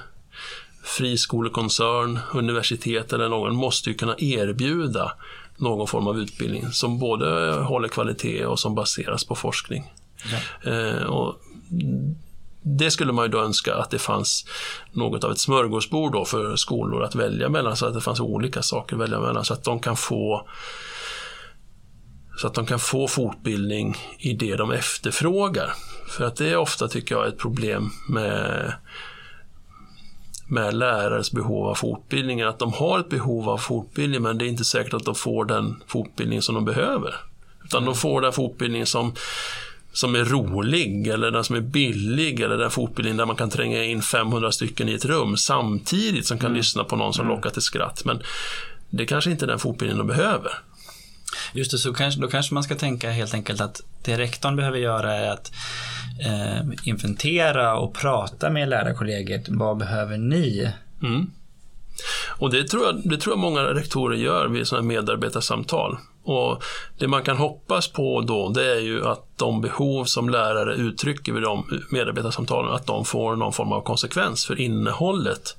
[0.83, 5.11] friskolekoncern, universitet eller någon måste ju kunna erbjuda
[5.57, 9.83] någon form av utbildning som både håller kvalitet och som baseras på forskning.
[10.31, 10.71] Ja.
[10.71, 11.41] Eh, och
[12.63, 14.45] det skulle man ju då önska att det fanns
[14.91, 18.61] något av ett smörgåsbord då för skolor att välja mellan så att det fanns olika
[18.61, 20.47] saker att välja mellan så att de kan få
[22.37, 25.73] så att de kan få fortbildning i det de efterfrågar.
[26.07, 28.73] För att det är ofta, tycker jag, ett problem med,
[30.47, 32.41] med lärares behov av fortbildning.
[32.41, 35.45] Att de har ett behov av fortbildning men det är inte säkert att de får
[35.45, 37.15] den fortbildning som de behöver.
[37.63, 39.13] Utan de får den fortbildning som
[39.93, 43.83] som är rolig eller den som är billig eller den fortbildning där man kan tränga
[43.83, 46.57] in 500 stycken i ett rum samtidigt som kan mm.
[46.57, 47.35] lyssna på någon som mm.
[47.35, 48.05] lockar till skratt.
[48.05, 48.21] Men
[48.89, 50.51] det kanske inte är den fortbildning de behöver.
[51.53, 54.77] Just det, så kanske, då kanske man ska tänka helt enkelt att det rektorn behöver
[54.77, 55.51] göra är att
[56.25, 59.49] eh, inventera och prata med lärarkollegiet.
[59.49, 60.71] Vad behöver ni?
[61.03, 61.31] Mm.
[62.27, 65.97] Och det tror, jag, det tror jag många rektorer gör vid sådana medarbetarsamtal.
[66.23, 66.63] Och
[66.97, 71.33] Det man kan hoppas på då det är ju att de behov som lärare uttrycker
[71.33, 75.55] vid de medarbetarsamtalen, att de får någon form av konsekvens för innehållet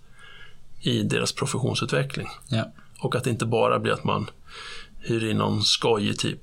[0.80, 2.28] i deras professionsutveckling.
[2.48, 2.64] Ja.
[2.98, 4.30] Och att det inte bara blir att man
[5.00, 6.40] hyr in någon skojig typ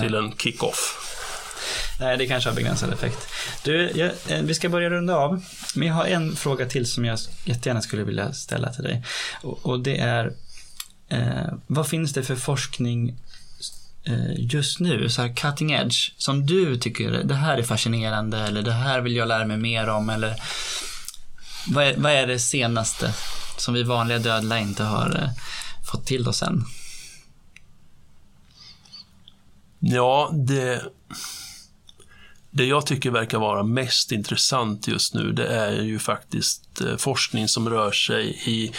[0.00, 1.02] till en kick-off.
[2.00, 3.28] Nej, det kanske har begränsad effekt.
[3.64, 5.42] Du, jag, eh, vi ska börja runda av.
[5.74, 9.04] Men jag har en fråga till som jag jättegärna skulle vilja ställa till dig.
[9.42, 10.32] Och, och det är,
[11.08, 13.14] eh, vad finns det för forskning
[14.04, 18.62] eh, just nu, så här cutting edge, som du tycker det här är fascinerande eller
[18.62, 20.34] det här vill jag lära mig mer om eller
[21.68, 23.14] vad är, vad är det senaste
[23.56, 25.30] som vi vanliga dödliga inte har eh,
[25.90, 26.64] fått till oss än?
[29.78, 30.82] Ja, det,
[32.50, 37.48] det jag tycker verkar vara mest intressant just nu, det är ju faktiskt eh, forskning
[37.48, 38.72] som rör sig i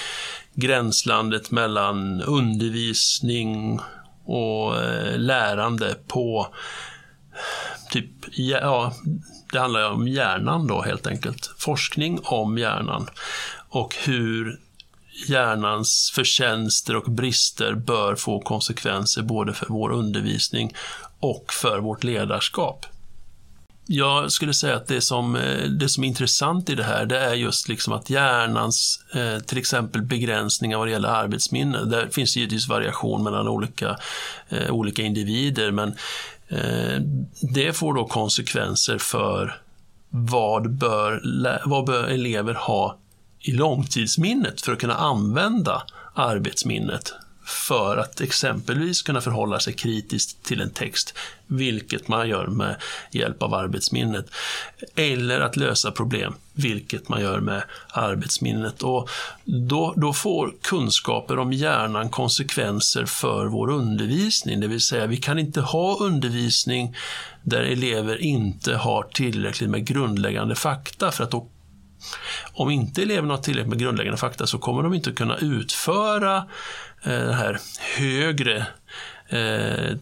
[0.58, 3.80] gränslandet mellan undervisning
[4.26, 6.48] och eh, lärande på
[7.90, 8.94] typ, ja,
[9.52, 11.52] det handlar om hjärnan då helt enkelt.
[11.58, 13.08] Forskning om hjärnan
[13.70, 14.60] och hur
[15.28, 20.74] hjärnans förtjänster och brister bör få konsekvenser både för vår undervisning
[21.20, 22.86] och för vårt ledarskap.
[23.90, 27.20] Jag skulle säga att det som, eh, det som är intressant i det här, det
[27.20, 32.34] är just liksom att hjärnans, eh, till exempel begränsningar vad det gäller arbetsminne, där finns
[32.34, 33.98] det givetvis variation mellan olika,
[34.50, 35.96] eh, olika individer, men
[37.54, 39.62] det får då konsekvenser för
[40.10, 41.22] vad bör,
[41.66, 42.98] vad bör elever ha
[43.40, 47.14] i långtidsminnet för att kunna använda arbetsminnet
[47.48, 51.14] för att exempelvis kunna förhålla sig kritiskt till en text,
[51.48, 52.76] vilket man gör med
[53.12, 54.26] hjälp av arbetsminnet.
[54.96, 58.84] Eller att lösa problem, vilket man gör med arbetsminnet.
[58.84, 59.10] Och
[59.46, 65.40] då, då får kunskaper om hjärnan konsekvenser för vår undervisning, det vill säga vi kan
[65.40, 66.96] inte ha undervisning
[67.44, 71.48] där elever inte har tillräckligt med grundläggande fakta för att då
[72.54, 76.46] om inte eleverna har tillräckligt med grundläggande fakta så kommer de inte kunna utföra
[77.08, 77.60] eh, här
[77.98, 78.68] högre
[79.30, 79.98] eh,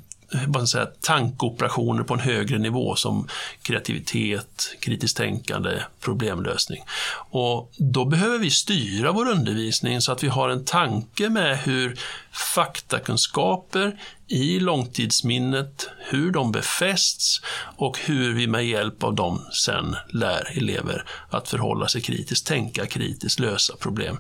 [0.68, 3.28] säga, tankoperationer på en högre nivå som
[3.62, 6.84] kreativitet, kritiskt tänkande, problemlösning.
[7.30, 12.00] Och då behöver vi styra vår undervisning så att vi har en tanke med hur
[12.32, 17.41] faktakunskaper i långtidsminnet, hur de befästs
[17.78, 22.86] och hur vi med hjälp av dem sen lär elever att förhålla sig kritiskt, tänka
[22.86, 24.18] kritiskt, lösa problem.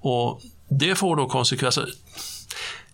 [0.00, 1.88] Och det får då konsekvenser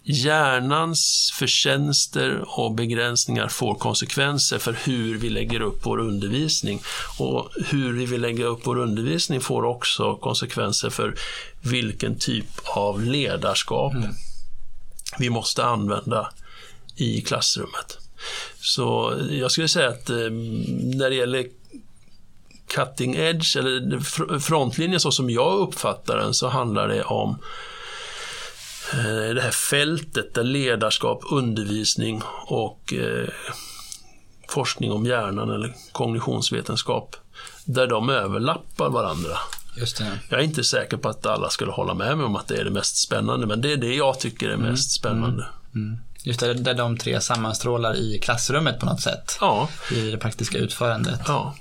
[0.05, 6.83] hjärnans förtjänster och begränsningar får konsekvenser för hur vi lägger upp vår undervisning.
[7.19, 11.15] Och hur vi lägga upp vår undervisning får också konsekvenser för
[11.61, 14.15] vilken typ av ledarskap mm.
[15.19, 16.31] vi måste använda
[16.97, 17.99] i klassrummet.
[18.61, 20.17] Så jag skulle säga att eh,
[20.97, 21.47] när det gäller
[22.75, 24.01] cutting edge, eller
[24.39, 27.39] frontlinjen så som jag uppfattar den, så handlar det om
[28.93, 33.29] Eh, det här fältet där ledarskap, undervisning och eh,
[34.49, 37.17] forskning om hjärnan eller kognitionsvetenskap,
[37.65, 39.39] där de överlappar varandra.
[40.31, 42.65] Jag är inte säker på att alla skulle hålla med mig om att det är
[42.65, 45.19] det mest spännande, men det är det jag tycker är mest mm.
[45.19, 45.47] spännande.
[45.75, 45.89] Mm.
[45.89, 46.01] Mm.
[46.23, 49.39] Just det, där de tre sammanstrålar i klassrummet på något sätt.
[49.41, 49.69] Ja.
[49.93, 51.21] I det praktiska utförandet.
[51.27, 51.55] Ja.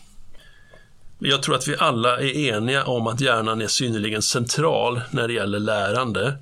[1.26, 5.34] Jag tror att vi alla är eniga om att hjärnan är synnerligen central när det
[5.34, 6.38] gäller lärande.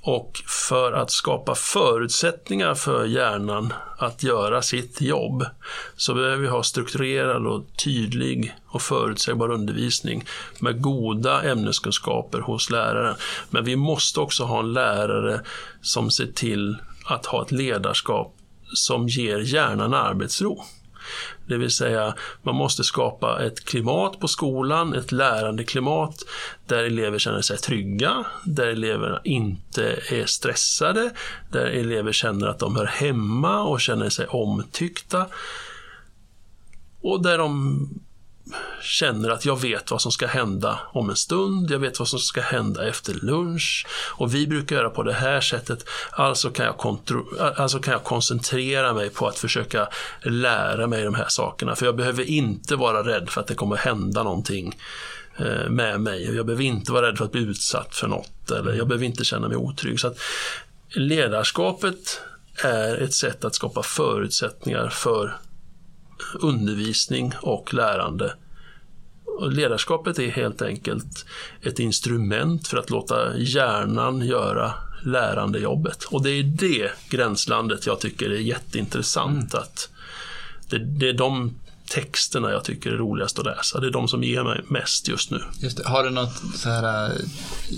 [0.00, 5.46] Och för att skapa förutsättningar för hjärnan att göra sitt jobb
[5.96, 10.24] så behöver vi ha strukturerad och tydlig och förutsägbar undervisning
[10.58, 13.16] med goda ämneskunskaper hos läraren.
[13.50, 15.40] Men vi måste också ha en lärare
[15.82, 18.36] som ser till att ha ett ledarskap
[18.74, 20.64] som ger hjärnan arbetsro.
[21.46, 26.22] Det vill säga, man måste skapa ett klimat på skolan, ett lärandeklimat
[26.66, 31.10] där elever känner sig trygga, där eleverna inte är stressade,
[31.52, 35.26] där elever känner att de hör hemma och känner sig omtyckta.
[37.00, 37.88] Och där de
[38.82, 42.18] känner att jag vet vad som ska hända om en stund, jag vet vad som
[42.18, 46.98] ska hända efter lunch och vi brukar göra på det här sättet, alltså kan jag,
[47.56, 49.88] alltså kan jag koncentrera mig på att försöka
[50.22, 53.76] lära mig de här sakerna för jag behöver inte vara rädd för att det kommer
[53.76, 54.78] hända någonting
[55.38, 56.36] eh, med mig.
[56.36, 59.24] Jag behöver inte vara rädd för att bli utsatt för något eller jag behöver inte
[59.24, 60.00] känna mig otrygg.
[60.00, 60.18] Så att
[60.94, 62.20] ledarskapet
[62.64, 65.36] är ett sätt att skapa förutsättningar för
[66.40, 68.34] undervisning och lärande.
[69.40, 71.26] Ledarskapet är helt enkelt
[71.62, 74.72] ett instrument för att låta hjärnan göra
[75.04, 76.04] lärandejobbet.
[76.04, 79.54] Och det är det gränslandet jag tycker är jätteintressant.
[79.54, 79.62] Mm.
[79.62, 79.88] att
[80.68, 81.54] det, det, är de
[81.88, 83.80] texterna jag tycker är roligast att läsa.
[83.80, 85.40] Det är de som ger mig mest just nu.
[85.58, 85.88] Just det.
[85.88, 87.16] Har du något så här äh,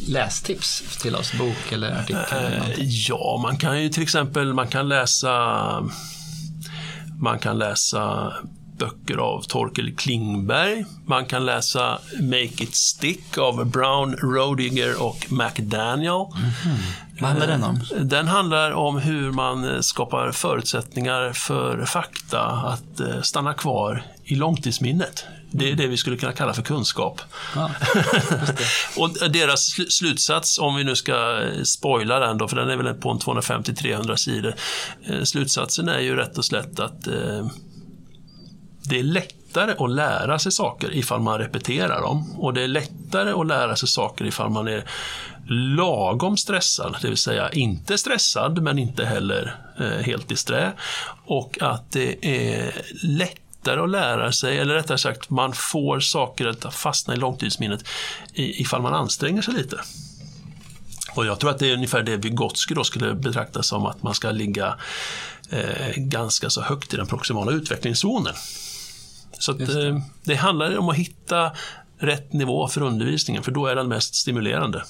[0.08, 1.32] lästips till oss?
[1.38, 2.22] Bok eller artikel?
[2.30, 5.32] Eller äh, ja, man kan ju till exempel man kan läsa
[7.18, 8.32] man kan läsa
[8.78, 10.84] böcker av Torkel Klingberg.
[11.06, 16.12] Man kan läsa Make It Stick av Brown, Rodiger och McDaniel.
[16.36, 17.06] Mm -hmm.
[17.20, 17.80] Vad handlar den om?
[17.96, 24.34] Eh, den handlar om hur man skapar förutsättningar för fakta att eh, stanna kvar i
[24.34, 25.24] långtidsminnet.
[25.50, 25.78] Det är mm.
[25.78, 27.20] det vi skulle kunna kalla för kunskap.
[27.54, 27.70] Ja,
[28.96, 33.10] och deras slutsats, om vi nu ska spoila den då, för den är väl på
[33.10, 34.54] en 250-300 sidor.
[35.06, 37.46] Eh, slutsatsen är ju rätt och slätt att eh,
[38.88, 42.34] det är lättare att lära sig saker ifall man repeterar dem.
[42.38, 44.84] Och det är lättare att lära sig saker ifall man är
[45.48, 50.72] lagom stressad, det vill säga inte stressad men inte heller eh, helt disträ.
[51.26, 52.72] Och att det är
[53.02, 57.84] lätt lättare att lära sig, eller rättare sagt, man får saker att fastna i långtidsminnet
[58.34, 59.80] ifall man anstränger sig lite.
[61.14, 64.14] Och jag tror att det är ungefär det Vygotsky då skulle betrakta som att man
[64.14, 64.76] ska ligga
[65.50, 68.34] eh, ganska så högt i den proximala utvecklingszonen.
[69.38, 69.88] Så att, det.
[69.88, 71.52] Eh, det handlar om att hitta
[71.98, 74.82] rätt nivå för undervisningen, för då är den mest stimulerande.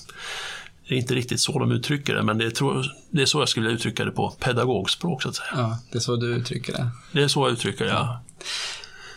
[0.89, 3.49] Det är inte riktigt så de uttrycker det, men det är, det är så jag
[3.49, 5.49] skulle uttrycka det på pedagogspråk så att säga.
[5.55, 6.91] Ja, det är så du uttrycker det.
[7.13, 8.23] Det är så jag uttrycker det, ja.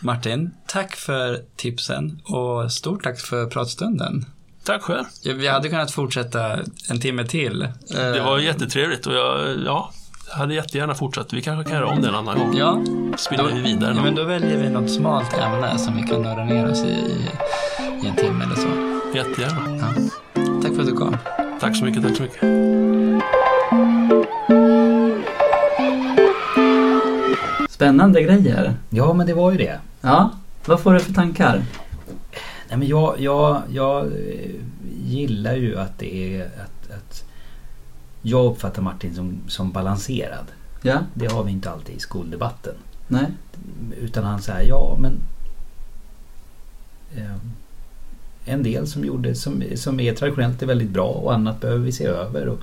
[0.00, 4.26] Martin, tack för tipsen och stort tack för pratstunden.
[4.64, 5.04] Tack själv.
[5.24, 6.58] Vi hade kunnat fortsätta
[6.88, 7.68] en timme till.
[7.88, 9.92] Det var jättetrevligt och jag, ja,
[10.30, 11.32] hade jättegärna fortsatt.
[11.32, 12.56] Vi kanske kan göra om det en annan gång.
[12.56, 12.82] Ja.
[13.16, 13.94] Spinner vi vidare.
[13.96, 16.88] Ja, men då väljer vi något smalt ämne som vi kan nörda ner oss i,
[16.88, 17.28] i,
[18.04, 18.68] i en timme eller så.
[19.14, 19.76] Jättegärna.
[19.76, 19.86] Ja.
[20.62, 21.16] Tack för att du kom.
[21.60, 22.40] Tack så mycket, tack så mycket.
[27.70, 28.74] Spännande grejer.
[28.90, 29.78] Ja, men det var ju det.
[30.00, 30.30] Ja,
[30.64, 31.62] vad får du för tankar?
[32.68, 34.50] Nej, men jag, jag, jag eh,
[35.04, 36.79] gillar ju att det är att
[38.22, 40.46] jag uppfattar Martin som, som balanserad.
[40.82, 40.98] Ja.
[41.14, 42.74] Det har vi inte alltid i skoldebatten.
[43.08, 43.26] Nej.
[44.00, 45.18] Utan han säger ja men
[47.16, 47.36] eh,
[48.44, 51.92] en del som, gjorde, som, som är traditionellt är väldigt bra och annat behöver vi
[51.92, 52.48] se över.
[52.48, 52.58] Och,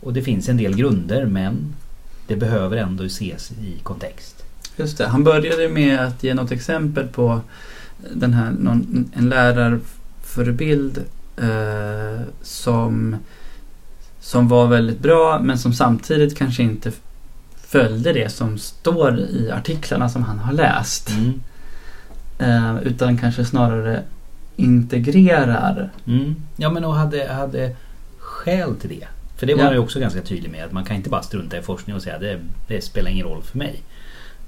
[0.00, 1.74] och det finns en del grunder men
[2.26, 4.44] det behöver ändå ses i kontext.
[4.76, 7.40] Just det, han började med att ge något exempel på
[8.14, 11.04] den här, någon, en lärarförebild
[11.36, 13.16] eh, som,
[14.24, 16.92] som var väldigt bra men som samtidigt kanske inte
[17.56, 21.10] följde det som står i artiklarna som han har läst.
[21.10, 21.40] Mm.
[22.38, 24.02] Eh, utan kanske snarare
[24.56, 25.90] integrerar.
[26.06, 26.34] Mm.
[26.56, 27.76] Ja men och hade, hade
[28.18, 29.06] skäl till det.
[29.36, 29.66] För det var ja.
[29.66, 32.02] han ju också ganska tydlig med att man kan inte bara strunta i forskning och
[32.02, 33.82] säga det, det spelar ingen roll för mig.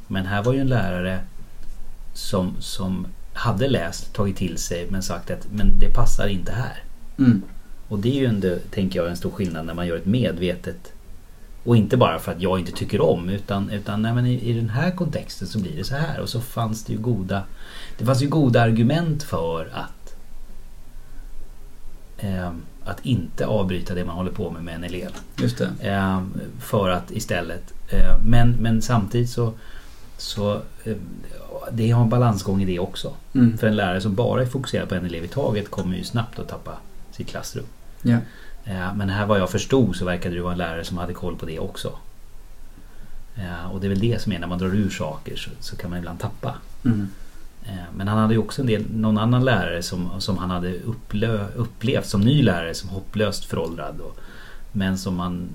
[0.06, 1.18] Men här var ju en lärare
[2.14, 6.82] som, som hade läst, tagit till sig men sagt att men det passar inte här.
[7.18, 7.42] Mm.
[7.88, 10.92] Och det är ju ändå, tänker jag, en stor skillnad när man gör ett medvetet
[11.66, 14.52] och inte bara för att jag inte tycker om utan, utan nej, men i, i
[14.52, 16.20] den här kontexten så blir det så här.
[16.20, 17.42] Och så fanns det ju goda
[17.98, 20.16] Det fanns ju goda argument för att
[22.18, 22.52] eh,
[22.84, 25.10] Att inte avbryta det man håller på med med en elev.
[25.36, 25.60] Just.
[25.80, 26.22] Eh,
[26.60, 29.52] för att istället eh, men, men samtidigt så
[30.18, 30.96] så eh,
[31.72, 33.14] det har en balansgång i det också.
[33.34, 33.58] Mm.
[33.58, 36.38] För en lärare som bara är fokuserad på en elev i taget kommer ju snabbt
[36.38, 36.72] att tappa
[37.12, 37.64] sitt klassrum.
[38.06, 38.16] Ja.
[38.64, 41.36] Eh, Men här vad jag förstod så verkade det vara en lärare som hade koll
[41.36, 41.92] på det också.
[43.36, 45.76] Eh, Och det är väl det som är när man drar ur saker så, så
[45.76, 46.54] kan man ibland tappa.
[46.84, 47.08] Mm.
[47.64, 50.74] Eh, Men han hade ju också en del, någon annan lärare som, som han hade
[50.78, 54.00] upplö, upplevt som ny lärare som hopplöst föråldrad.
[54.00, 54.18] Och,
[54.72, 55.48] men som man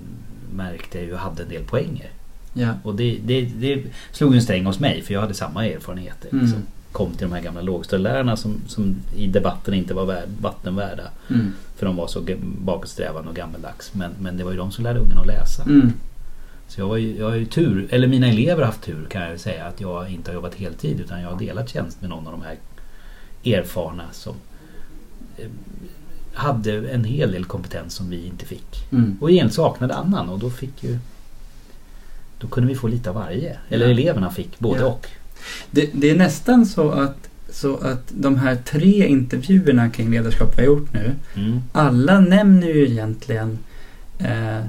[0.54, 2.10] märkte ju hade en del poänger.
[2.54, 2.74] Ja.
[2.82, 6.28] Och det, det, det slog en sträng hos mig för jag hade samma erfarenheter.
[6.32, 6.52] Mm.
[6.92, 11.04] Kom till de här gamla lågstadielärarna som, som i debatten inte var värd, vattenvärda.
[11.30, 11.52] Mm.
[11.76, 13.94] För de var så bakåtsträvande och gammeldags.
[13.94, 15.62] Men, men det var ju de som lärde ungarna att läsa.
[15.62, 15.92] Mm.
[16.68, 19.22] Så jag, var ju, jag har ju tur, eller mina elever har haft tur kan
[19.22, 19.64] jag säga.
[19.66, 22.42] Att jag inte har jobbat heltid utan jag har delat tjänst med någon av de
[22.42, 22.56] här
[23.58, 24.34] erfarna som
[25.36, 25.46] eh,
[26.34, 28.92] hade en hel del kompetens som vi inte fick.
[28.92, 29.16] Mm.
[29.20, 30.98] Och igen saknade annan och då fick ju
[32.38, 33.58] Då kunde vi få lite av varje.
[33.68, 33.90] Eller Ja.
[33.92, 34.86] eleverna fick både Ja.
[34.86, 35.06] och.
[35.70, 40.62] Det, det är nästan så att, så att de här tre intervjuerna kring ledarskap vi
[40.62, 41.60] har gjort nu, Mm.
[41.72, 43.58] alla nämner ju egentligen
[44.18, 44.60] eh,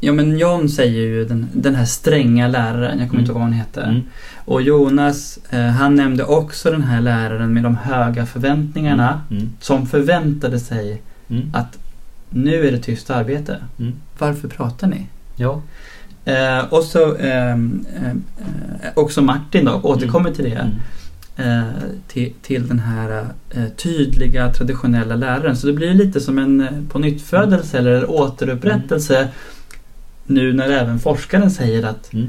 [0.00, 3.20] Ja men John säger ju den, den här stränga läraren, jag kommer Mm.
[3.20, 3.82] inte ihåg vad hon heter.
[3.82, 4.00] Mm.
[4.44, 9.20] Och Jonas, eh, han nämnde också den här läraren med de höga förväntningarna.
[9.30, 9.50] Mm.
[9.60, 11.50] Som förväntade sig Mm.
[11.52, 11.78] att
[12.30, 13.56] nu är det tyst arbete.
[13.78, 13.92] Mm.
[14.18, 15.06] Varför pratar ni?
[15.36, 15.62] Ja.
[16.28, 18.14] Eh, och så eh, eh,
[18.94, 20.50] också Martin då, återkommer till det.
[20.50, 20.74] Mm.
[21.36, 21.72] Eh,
[22.08, 25.56] till, till den här eh, tydliga traditionella läraren.
[25.56, 29.28] Så det blir lite som en eh, på nyttfödelse eller återupprättelse.
[30.26, 32.28] Nu när även forskaren säger att Mm.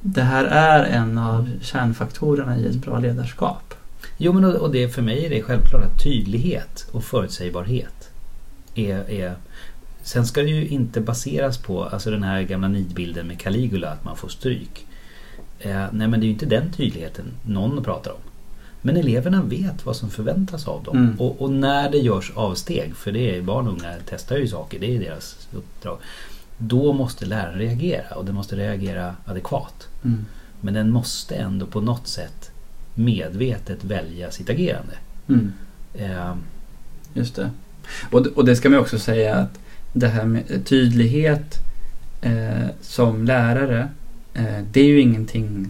[0.00, 3.74] det här är en av kärnfaktorerna i ett bra ledarskap.
[4.18, 8.10] Jo men och det, för mig är det självklart att tydlighet och förutsägbarhet
[8.74, 9.34] är, är
[10.02, 14.04] Sen ska det ju inte baseras på alltså den här gamla nidbilden med Caligula att
[14.04, 14.86] man får stryk.
[15.58, 18.20] Eh, nej men det är ju inte den tydligheten någon pratar om.
[18.82, 20.96] Men eleverna vet vad som förväntas av dem.
[20.96, 21.20] Mm.
[21.20, 24.78] Och, och när det görs avsteg, för det är barn och unga testar ju saker,
[24.80, 25.98] det är deras uppdrag.
[26.58, 29.88] Då måste läraren reagera och den måste reagera adekvat.
[30.04, 30.24] Mm.
[30.60, 32.50] Men den måste ändå på något sätt
[32.94, 34.94] medvetet välja sitt agerande.
[35.28, 35.52] Mm.
[35.94, 36.34] Eh,
[37.14, 37.50] Just det.
[38.10, 39.58] Och, och det ska man också säga att
[39.92, 41.58] det här med tydlighet
[42.20, 43.88] eh, som lärare,
[44.34, 45.68] eh, det är ju ingenting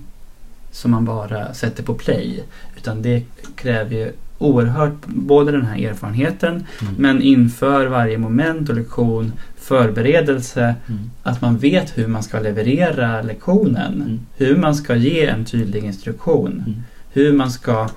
[0.70, 2.42] som man bara sätter på play.
[2.76, 3.22] Utan det
[3.56, 6.94] kräver ju oerhört både den här erfarenheten mm.
[6.98, 11.10] men inför varje moment och lektion förberedelse Mm.
[11.22, 13.94] att man vet hur man ska leverera lektionen.
[13.94, 14.20] Mm.
[14.36, 16.52] Hur man ska ge en tydlig instruktion.
[16.66, 16.82] Mm.
[17.12, 17.88] Hur man ska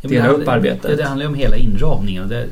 [0.00, 0.90] Ja, Dela det upp arbetet.
[0.90, 2.46] Ja, det handlar ju om hela inramningen och där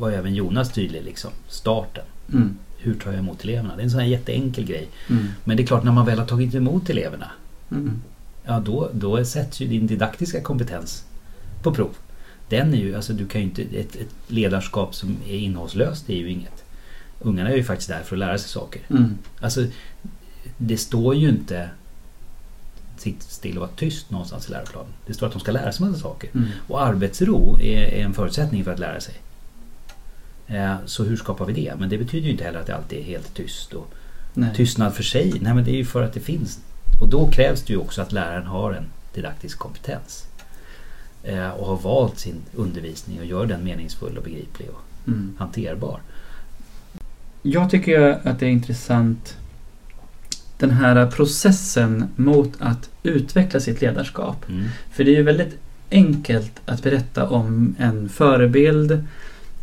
[0.00, 1.02] var även Jonas tydlig.
[1.04, 1.30] Liksom.
[1.48, 2.04] Starten.
[2.32, 3.76] mm, Hur tar jag emot eleverna?
[3.76, 4.88] Det är en sån här jätteenkel grej.
[5.10, 7.30] mm, Men det är klart när man väl har tagit emot eleverna.
[7.70, 8.02] mm,
[8.44, 11.04] Ja då, då sätts ju din didaktiska kompetens
[11.62, 11.90] på prov.
[12.48, 16.14] Den är ju, alltså du kan ju inte, ett, ett ledarskap som är innehållslöst är
[16.16, 16.64] ju inget.
[17.20, 18.82] Ungarna är ju faktiskt där för att lära sig saker.
[18.90, 19.64] mm, Alltså,
[20.56, 21.70] det står ju inte
[22.98, 24.90] sitt still och vara tyst någonstans i läroplanen.
[25.06, 26.30] Det står att de ska lära sig massa saker.
[26.34, 26.48] mm.
[26.68, 29.14] Och arbetsro är, är en förutsättning för att lära sig.
[30.50, 31.74] Eh, Så hur skapar vi det?
[31.78, 33.72] Men det betyder ju inte heller att det alltid är helt tyst.
[33.72, 33.92] Och
[34.34, 34.50] Nej.
[34.56, 36.58] tystnad för sig, nej men det är ju för att det finns.
[37.00, 38.84] Och då krävs det ju också att läraren har en
[39.14, 40.24] didaktisk kompetens.
[41.22, 45.34] Eh, Och har valt sin undervisning och gör den meningsfull och begriplig och Mm.
[45.38, 46.00] hanterbar.
[47.42, 49.36] Jag tycker att det är intressant
[50.58, 54.48] den här processen mot att utveckla sitt ledarskap.
[54.48, 54.64] Mm.
[54.92, 55.58] För det är ju väldigt
[55.90, 59.04] enkelt att berätta om en förebild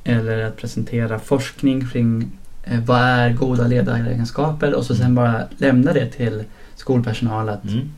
[0.07, 2.31] eller att presentera forskning kring
[2.63, 6.43] eh, vad är goda ledaregenskaper och så sen bara lämna det till
[6.75, 7.89] skolpersonal att Mm.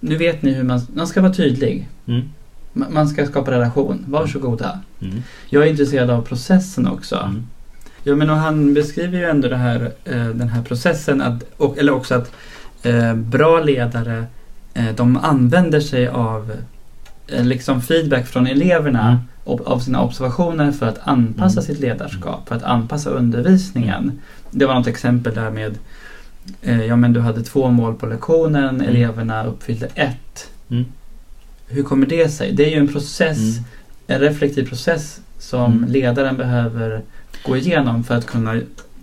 [0.00, 1.88] nu vet ni hur man, man ska vara tydlig.
[2.06, 2.20] Mm.
[2.74, 4.04] Ma- Man ska skapa relation.
[4.08, 4.80] Varsågoda.
[5.02, 5.22] Mm.
[5.48, 7.16] Jag är intresserad av processen också.
[7.16, 7.46] Mm.
[8.02, 11.92] Ja, men och han beskriver ju ändå här, eh, den här processen, att, och, eller
[11.92, 12.32] också att
[12.82, 14.24] eh, bra ledare,
[14.74, 16.52] eh, de använder sig av
[17.28, 19.18] eh, liksom feedback från eleverna Mm.
[19.48, 21.62] Av sina observationer för att anpassa Mm.
[21.66, 24.12] sitt ledarskap, för att anpassa undervisningen.
[24.50, 25.78] Det var något exempel där med,
[26.62, 28.88] eh, ja men du hade två mål på lektionen, Mm.
[28.88, 30.50] eleverna uppfyllde ett.
[30.70, 30.84] Mm.
[31.66, 32.52] Hur kommer det sig?
[32.52, 33.64] Det är ju en process, Mm.
[34.06, 35.90] en reflektiv process som Mm.
[35.90, 37.02] ledaren behöver
[37.46, 38.60] gå igenom för att kunna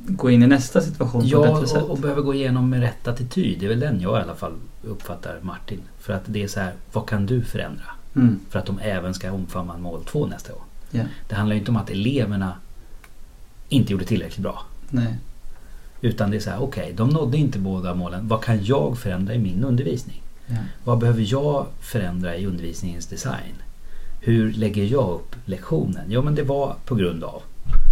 [0.07, 1.83] gå in i nästa situation på ett Ja, bättre sätt.
[1.83, 3.59] och, och behöver gå igenom med rätt attityd.
[3.59, 4.51] Det är väl den jag i alla fall
[4.83, 5.79] uppfattar Martin.
[5.99, 7.83] För att det är så här, vad kan du förändra?
[8.15, 8.39] Mm.
[8.49, 10.61] För att de även ska omfamna mål två nästa år.
[10.91, 11.03] Ja.
[11.27, 12.53] Det handlar ju inte om att eleverna
[13.69, 14.63] inte gjorde tillräckligt bra.
[14.89, 15.15] Nej.
[16.01, 18.27] Utan det är så här, okej, de nådde inte båda målen.
[18.27, 20.21] Vad kan jag förändra i min undervisning?
[20.47, 20.55] Ja.
[20.83, 23.53] Vad behöver jag förändra i undervisningens design?
[24.21, 26.05] Hur lägger jag upp lektionen?
[26.07, 27.43] Jo men det var på grund av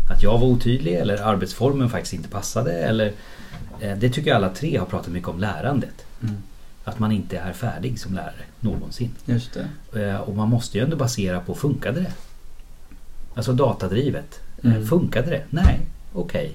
[0.09, 2.71] att jag var otydlig eller arbetsformen faktiskt inte passade.
[2.71, 3.13] Eller,
[3.79, 6.05] eh, det tycker jag alla tre har pratat mycket om lärandet.
[6.21, 6.35] Mm.
[6.83, 9.09] Att man inte är färdig som lärare någonsin.
[9.25, 9.57] Just
[9.93, 10.01] det.
[10.09, 12.11] Eh, Och man måste ju ändå basera på, funkade det?
[13.35, 14.39] Alltså datadrivet.
[14.63, 14.85] Eh, Mm.
[14.87, 15.43] Funkade det?
[15.49, 15.79] Nej,
[16.13, 16.51] okej.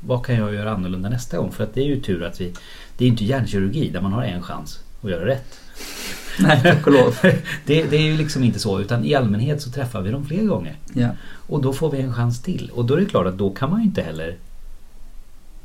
[0.00, 1.52] Vad kan jag göra annorlunda nästa gång?
[1.52, 2.52] För att det är ju tur att vi...
[2.96, 5.60] Det är inte hjärnkirurgi där man har en chans att göra rätt.
[6.40, 7.16] Nej, tack och lov.
[7.66, 10.44] Det, det är ju liksom inte så utan i allmänhet så träffar vi dem fler
[10.44, 10.76] gånger.
[10.94, 11.08] Ja.
[11.46, 12.70] Och då får vi en chans till.
[12.74, 14.36] Och då är det klart att då kan man ju inte heller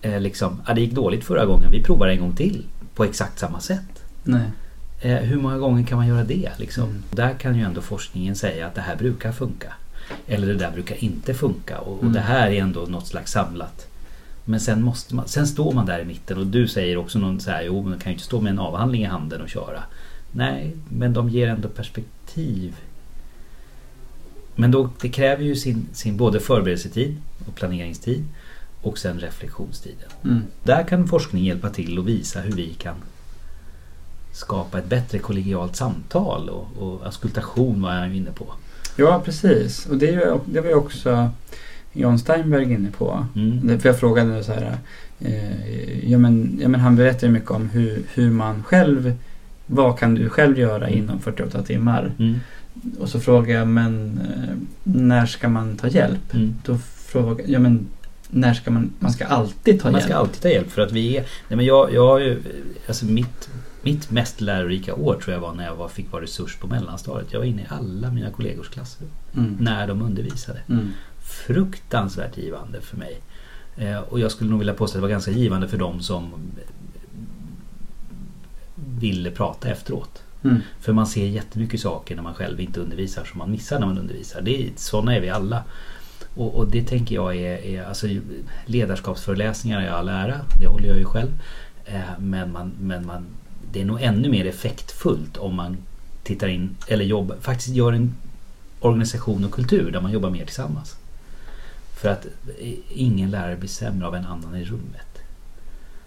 [0.02, 2.66] eh, liksom, ja, det gick dåligt förra gången, vi provar en gång till
[2.96, 4.04] på exakt samma sätt.
[4.24, 4.50] Nej.
[5.02, 6.50] Eh, hur många gånger kan man göra det?
[6.58, 6.84] Liksom?
[6.84, 7.04] Mm.
[7.12, 9.74] Där kan ju ändå forskningen säga att det här brukar funka.
[10.28, 11.80] Eller det där brukar inte funka.
[11.80, 12.14] Och, och Mm.
[12.14, 13.88] det här är ändå något slags samlat.
[14.45, 17.39] Men sen, måste man, sen står man där i mitten och du säger också någon
[17.39, 19.50] så här, jo men man kan ju inte stå med en avhandling i handen och
[19.50, 19.84] köra.
[20.32, 22.76] Nej, men de ger ändå perspektiv.
[24.56, 28.24] Men då, det kräver ju sin, sin både förberedelsetid och planeringstid
[28.82, 30.10] och sen reflektionstiden.
[30.24, 30.41] Mm.
[30.64, 32.95] Där kan forskning hjälpa till och visa hur vi kan
[34.40, 38.46] skapa ett bättre kollegialt samtal och, och auskultation var jag inne på.
[38.96, 39.86] Ja, precis.
[39.86, 41.30] Och det, är det var ju också
[41.94, 43.26] John Steinberg inne på.
[43.36, 43.80] Mm.
[43.80, 44.78] För jag frågade så här.
[45.20, 49.14] Eh, ja, men, ja, men han berättar ju mycket om hur, hur man själv,
[49.66, 51.00] vad kan du själv göra Mm.
[51.00, 52.12] inom 48 timmar?
[52.20, 52.40] Mm.
[53.00, 56.34] Och så frågar jag, men eh, när ska man ta hjälp?
[56.34, 56.56] Mm.
[56.66, 57.88] Då frågar jag, men
[58.30, 60.10] när ska man, man ska alltid ta Man hjälp?
[60.12, 61.22] ska alltid ta hjälp för att vi är...
[61.48, 62.42] Nej men jag, jag har ju...
[62.88, 63.50] Alltså mitt,
[63.82, 67.34] mitt mest lärorika år tror jag var när jag var, fick vara resurs på mellanstadiet.
[67.34, 69.58] Jag var inne i alla mina kollegors klassrum Mm.
[69.60, 70.60] när de undervisade.
[70.70, 70.92] Mm.
[71.46, 73.22] Fruktansvärt givande för mig.
[73.78, 76.34] Eh, och jag skulle nog vilja påstå att det var ganska givande för dem som
[79.00, 80.24] ville prata efteråt.
[80.44, 80.58] Mm.
[80.80, 83.98] För man ser jättemycket saker när man själv inte undervisar som man missar när man
[83.98, 84.42] undervisar.
[84.42, 85.64] Det är, sådana är vi alla.
[86.36, 88.08] Och, och det tänker jag är, är alltså,
[88.66, 91.32] ledarskapsföreläsningar är all ära, det håller jag ju själv.
[91.86, 93.26] Eh, men man, men man,
[93.72, 95.78] det är nog ännu mer effektfullt om man
[96.24, 98.16] tittar in, eller jobbar, faktiskt gör en
[98.80, 100.96] organisation och kultur där man jobbar mer tillsammans.
[102.02, 102.26] För att
[102.90, 105.06] ingen lärare blir sämre av en annan i rummet.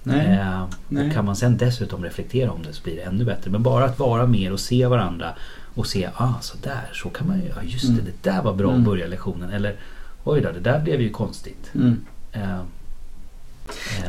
[0.02, 0.26] Nej.
[0.38, 1.06] Eh, Nej.
[1.06, 3.50] och kan man sen dessutom reflektera om det så blir det ännu bättre.
[3.50, 5.34] Men bara att vara mer och se varandra
[5.74, 8.04] och se, ah så där, så kan man ju, ja just det, Mm.
[8.04, 8.80] det där var bra Mm.
[8.80, 9.50] att börja lektionen.
[9.50, 9.76] Eller
[10.24, 11.70] oj då, det där blev ju konstigt.
[11.74, 12.04] Mm.
[12.32, 12.60] Eh, eh,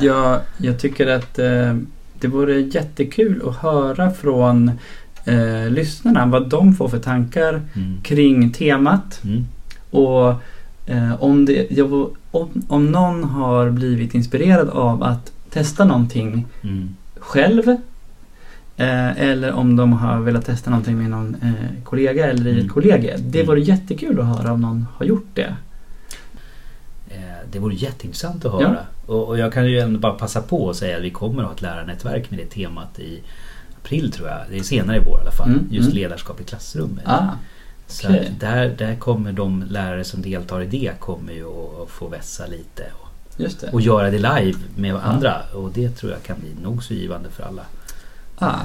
[0.01, 1.77] Ja, jag tycker att eh,
[2.23, 4.71] det vore jättekul att höra från
[5.25, 9.21] eh, lyssnarna vad de får för tankar Mm, kring temat.
[9.23, 9.45] mm,
[9.91, 10.33] Och
[10.85, 16.89] eh, om, det, jag, om, om någon har blivit inspirerad av att testa någonting mm,
[17.19, 17.69] själv
[18.77, 22.65] eh, eller om de har velat testa någonting med någon eh, kollega eller i Mm.
[22.65, 23.17] ett kollegie.
[23.17, 23.47] Det Mm.
[23.47, 25.55] vore jättekul att höra om någon har gjort det.
[27.09, 27.17] eh,
[27.51, 28.77] det vore jätteintressant att höra.
[29.05, 31.47] Och, och jag kan ju ändå bara passa på att säga att vi kommer att
[31.47, 33.21] ha ett lärarnätverk med det temat i
[33.83, 34.39] april tror jag.
[34.49, 35.49] Det är senare i vår i alla fall.
[35.49, 35.97] Mm, Just mm.
[35.97, 37.07] ledarskap i klassrummet.
[37.07, 37.27] Ah,
[37.87, 42.07] Så att där, där kommer de lärare som deltar i det kommer ju att, få
[42.07, 42.83] vässa lite.
[42.93, 45.41] Och, och göra det live med andra.
[45.53, 47.63] Och det tror jag kan bli nog så givande för alla.
[48.37, 48.59] Ah,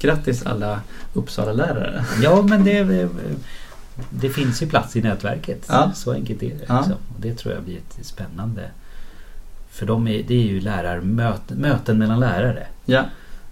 [0.00, 0.80] grattis alla
[1.14, 2.04] Uppsala-lärare.
[2.22, 3.08] Ja men det,
[4.10, 5.64] det finns ju plats i nätverket.
[5.68, 5.92] Ja.
[5.94, 6.64] Så enkelt är det.
[6.68, 6.76] Ja.
[6.76, 6.96] Liksom.
[7.14, 8.70] Och det tror jag blir ett spännande.
[9.78, 12.66] För de är, det är ju lärarmöten möten mellan lärare.
[12.84, 13.04] Ja,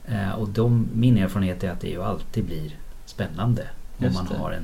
[0.08, 2.70] Eh, och de, min erfarenhet är att det ju alltid blir
[3.06, 3.62] spännande.
[3.98, 4.38] Om Just man det.
[4.38, 4.62] har en,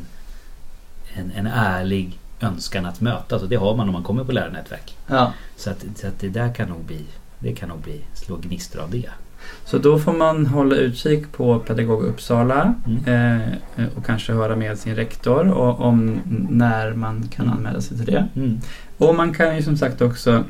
[1.14, 3.42] en, en ärlig önskan att mötas.
[3.42, 4.96] Och det har man om man kommer på lärarnätverk.
[5.06, 5.32] ja.
[5.56, 7.04] Så att, så att det där kan nog bli,
[7.38, 9.08] det kan nog bli, slå gnistor av det.
[9.64, 13.42] Så då får man hålla utkik på Pedagog Uppsala Mm.
[13.76, 17.58] eh, och kanske höra med sin rektor och, om när man kan Mm.
[17.58, 18.28] anmäla sig till det.
[18.36, 18.60] Mm.
[18.98, 20.44] Och man kan ju som sagt också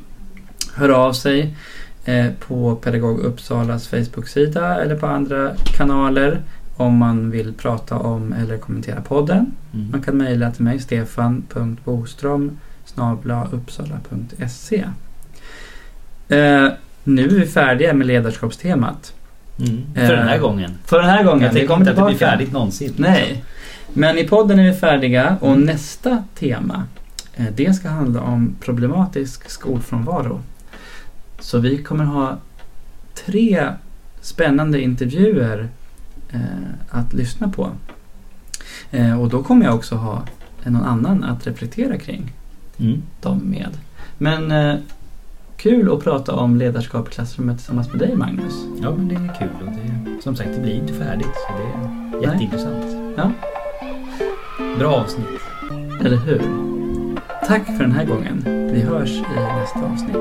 [0.75, 1.57] höra av sig
[2.05, 6.41] eh, på Pedagog Uppsalas Facebook-sida eller på andra kanaler
[6.77, 9.53] om man vill prata om eller kommentera podden.
[9.75, 9.91] Mm.
[9.91, 12.59] Man kan mejla till mig stefan.boström
[13.53, 14.85] uppsala.se
[16.29, 16.69] eh,
[17.05, 19.13] Nu är vi färdiga med ledarskapstemat.
[19.59, 19.83] Mm.
[19.95, 20.79] Eh, För den här gången.
[20.85, 21.41] För den här gången.
[21.41, 22.31] Vi tänker kommer inte att det blir tillbaka.
[22.33, 22.95] färdigt någonsin.
[22.97, 23.45] Nej.
[23.93, 25.61] Men i podden är vi färdiga och Mm.
[25.65, 26.85] nästa tema
[27.37, 30.41] eh, det ska handla om problematisk skolfrånvaro.
[31.43, 32.37] Så vi kommer ha
[33.27, 33.69] tre
[34.21, 35.69] spännande intervjuer
[36.31, 36.41] eh,
[36.91, 37.71] att lyssna på.
[38.91, 40.23] Eh, och då kommer jag också ha
[40.65, 42.33] någon annan att reflektera kring
[42.79, 43.03] Mm.
[43.21, 43.69] dem med.
[44.19, 44.75] Men eh,
[45.57, 48.55] kul att prata om ledarskap i klassrummet tillsammans med dig Magnus.
[48.83, 51.27] Ja, men det är kul och det, som sagt, det blir inte färdigt.
[51.27, 52.23] Så det är Nej.
[52.23, 53.17] jätteintressant.
[53.17, 53.31] Ja.
[54.79, 55.27] Bra avsnitt.
[56.01, 56.43] Eller hur?
[57.47, 58.45] Tack för den här gången.
[58.73, 59.23] Vi hörs i
[59.61, 60.17] nästa avsnitt.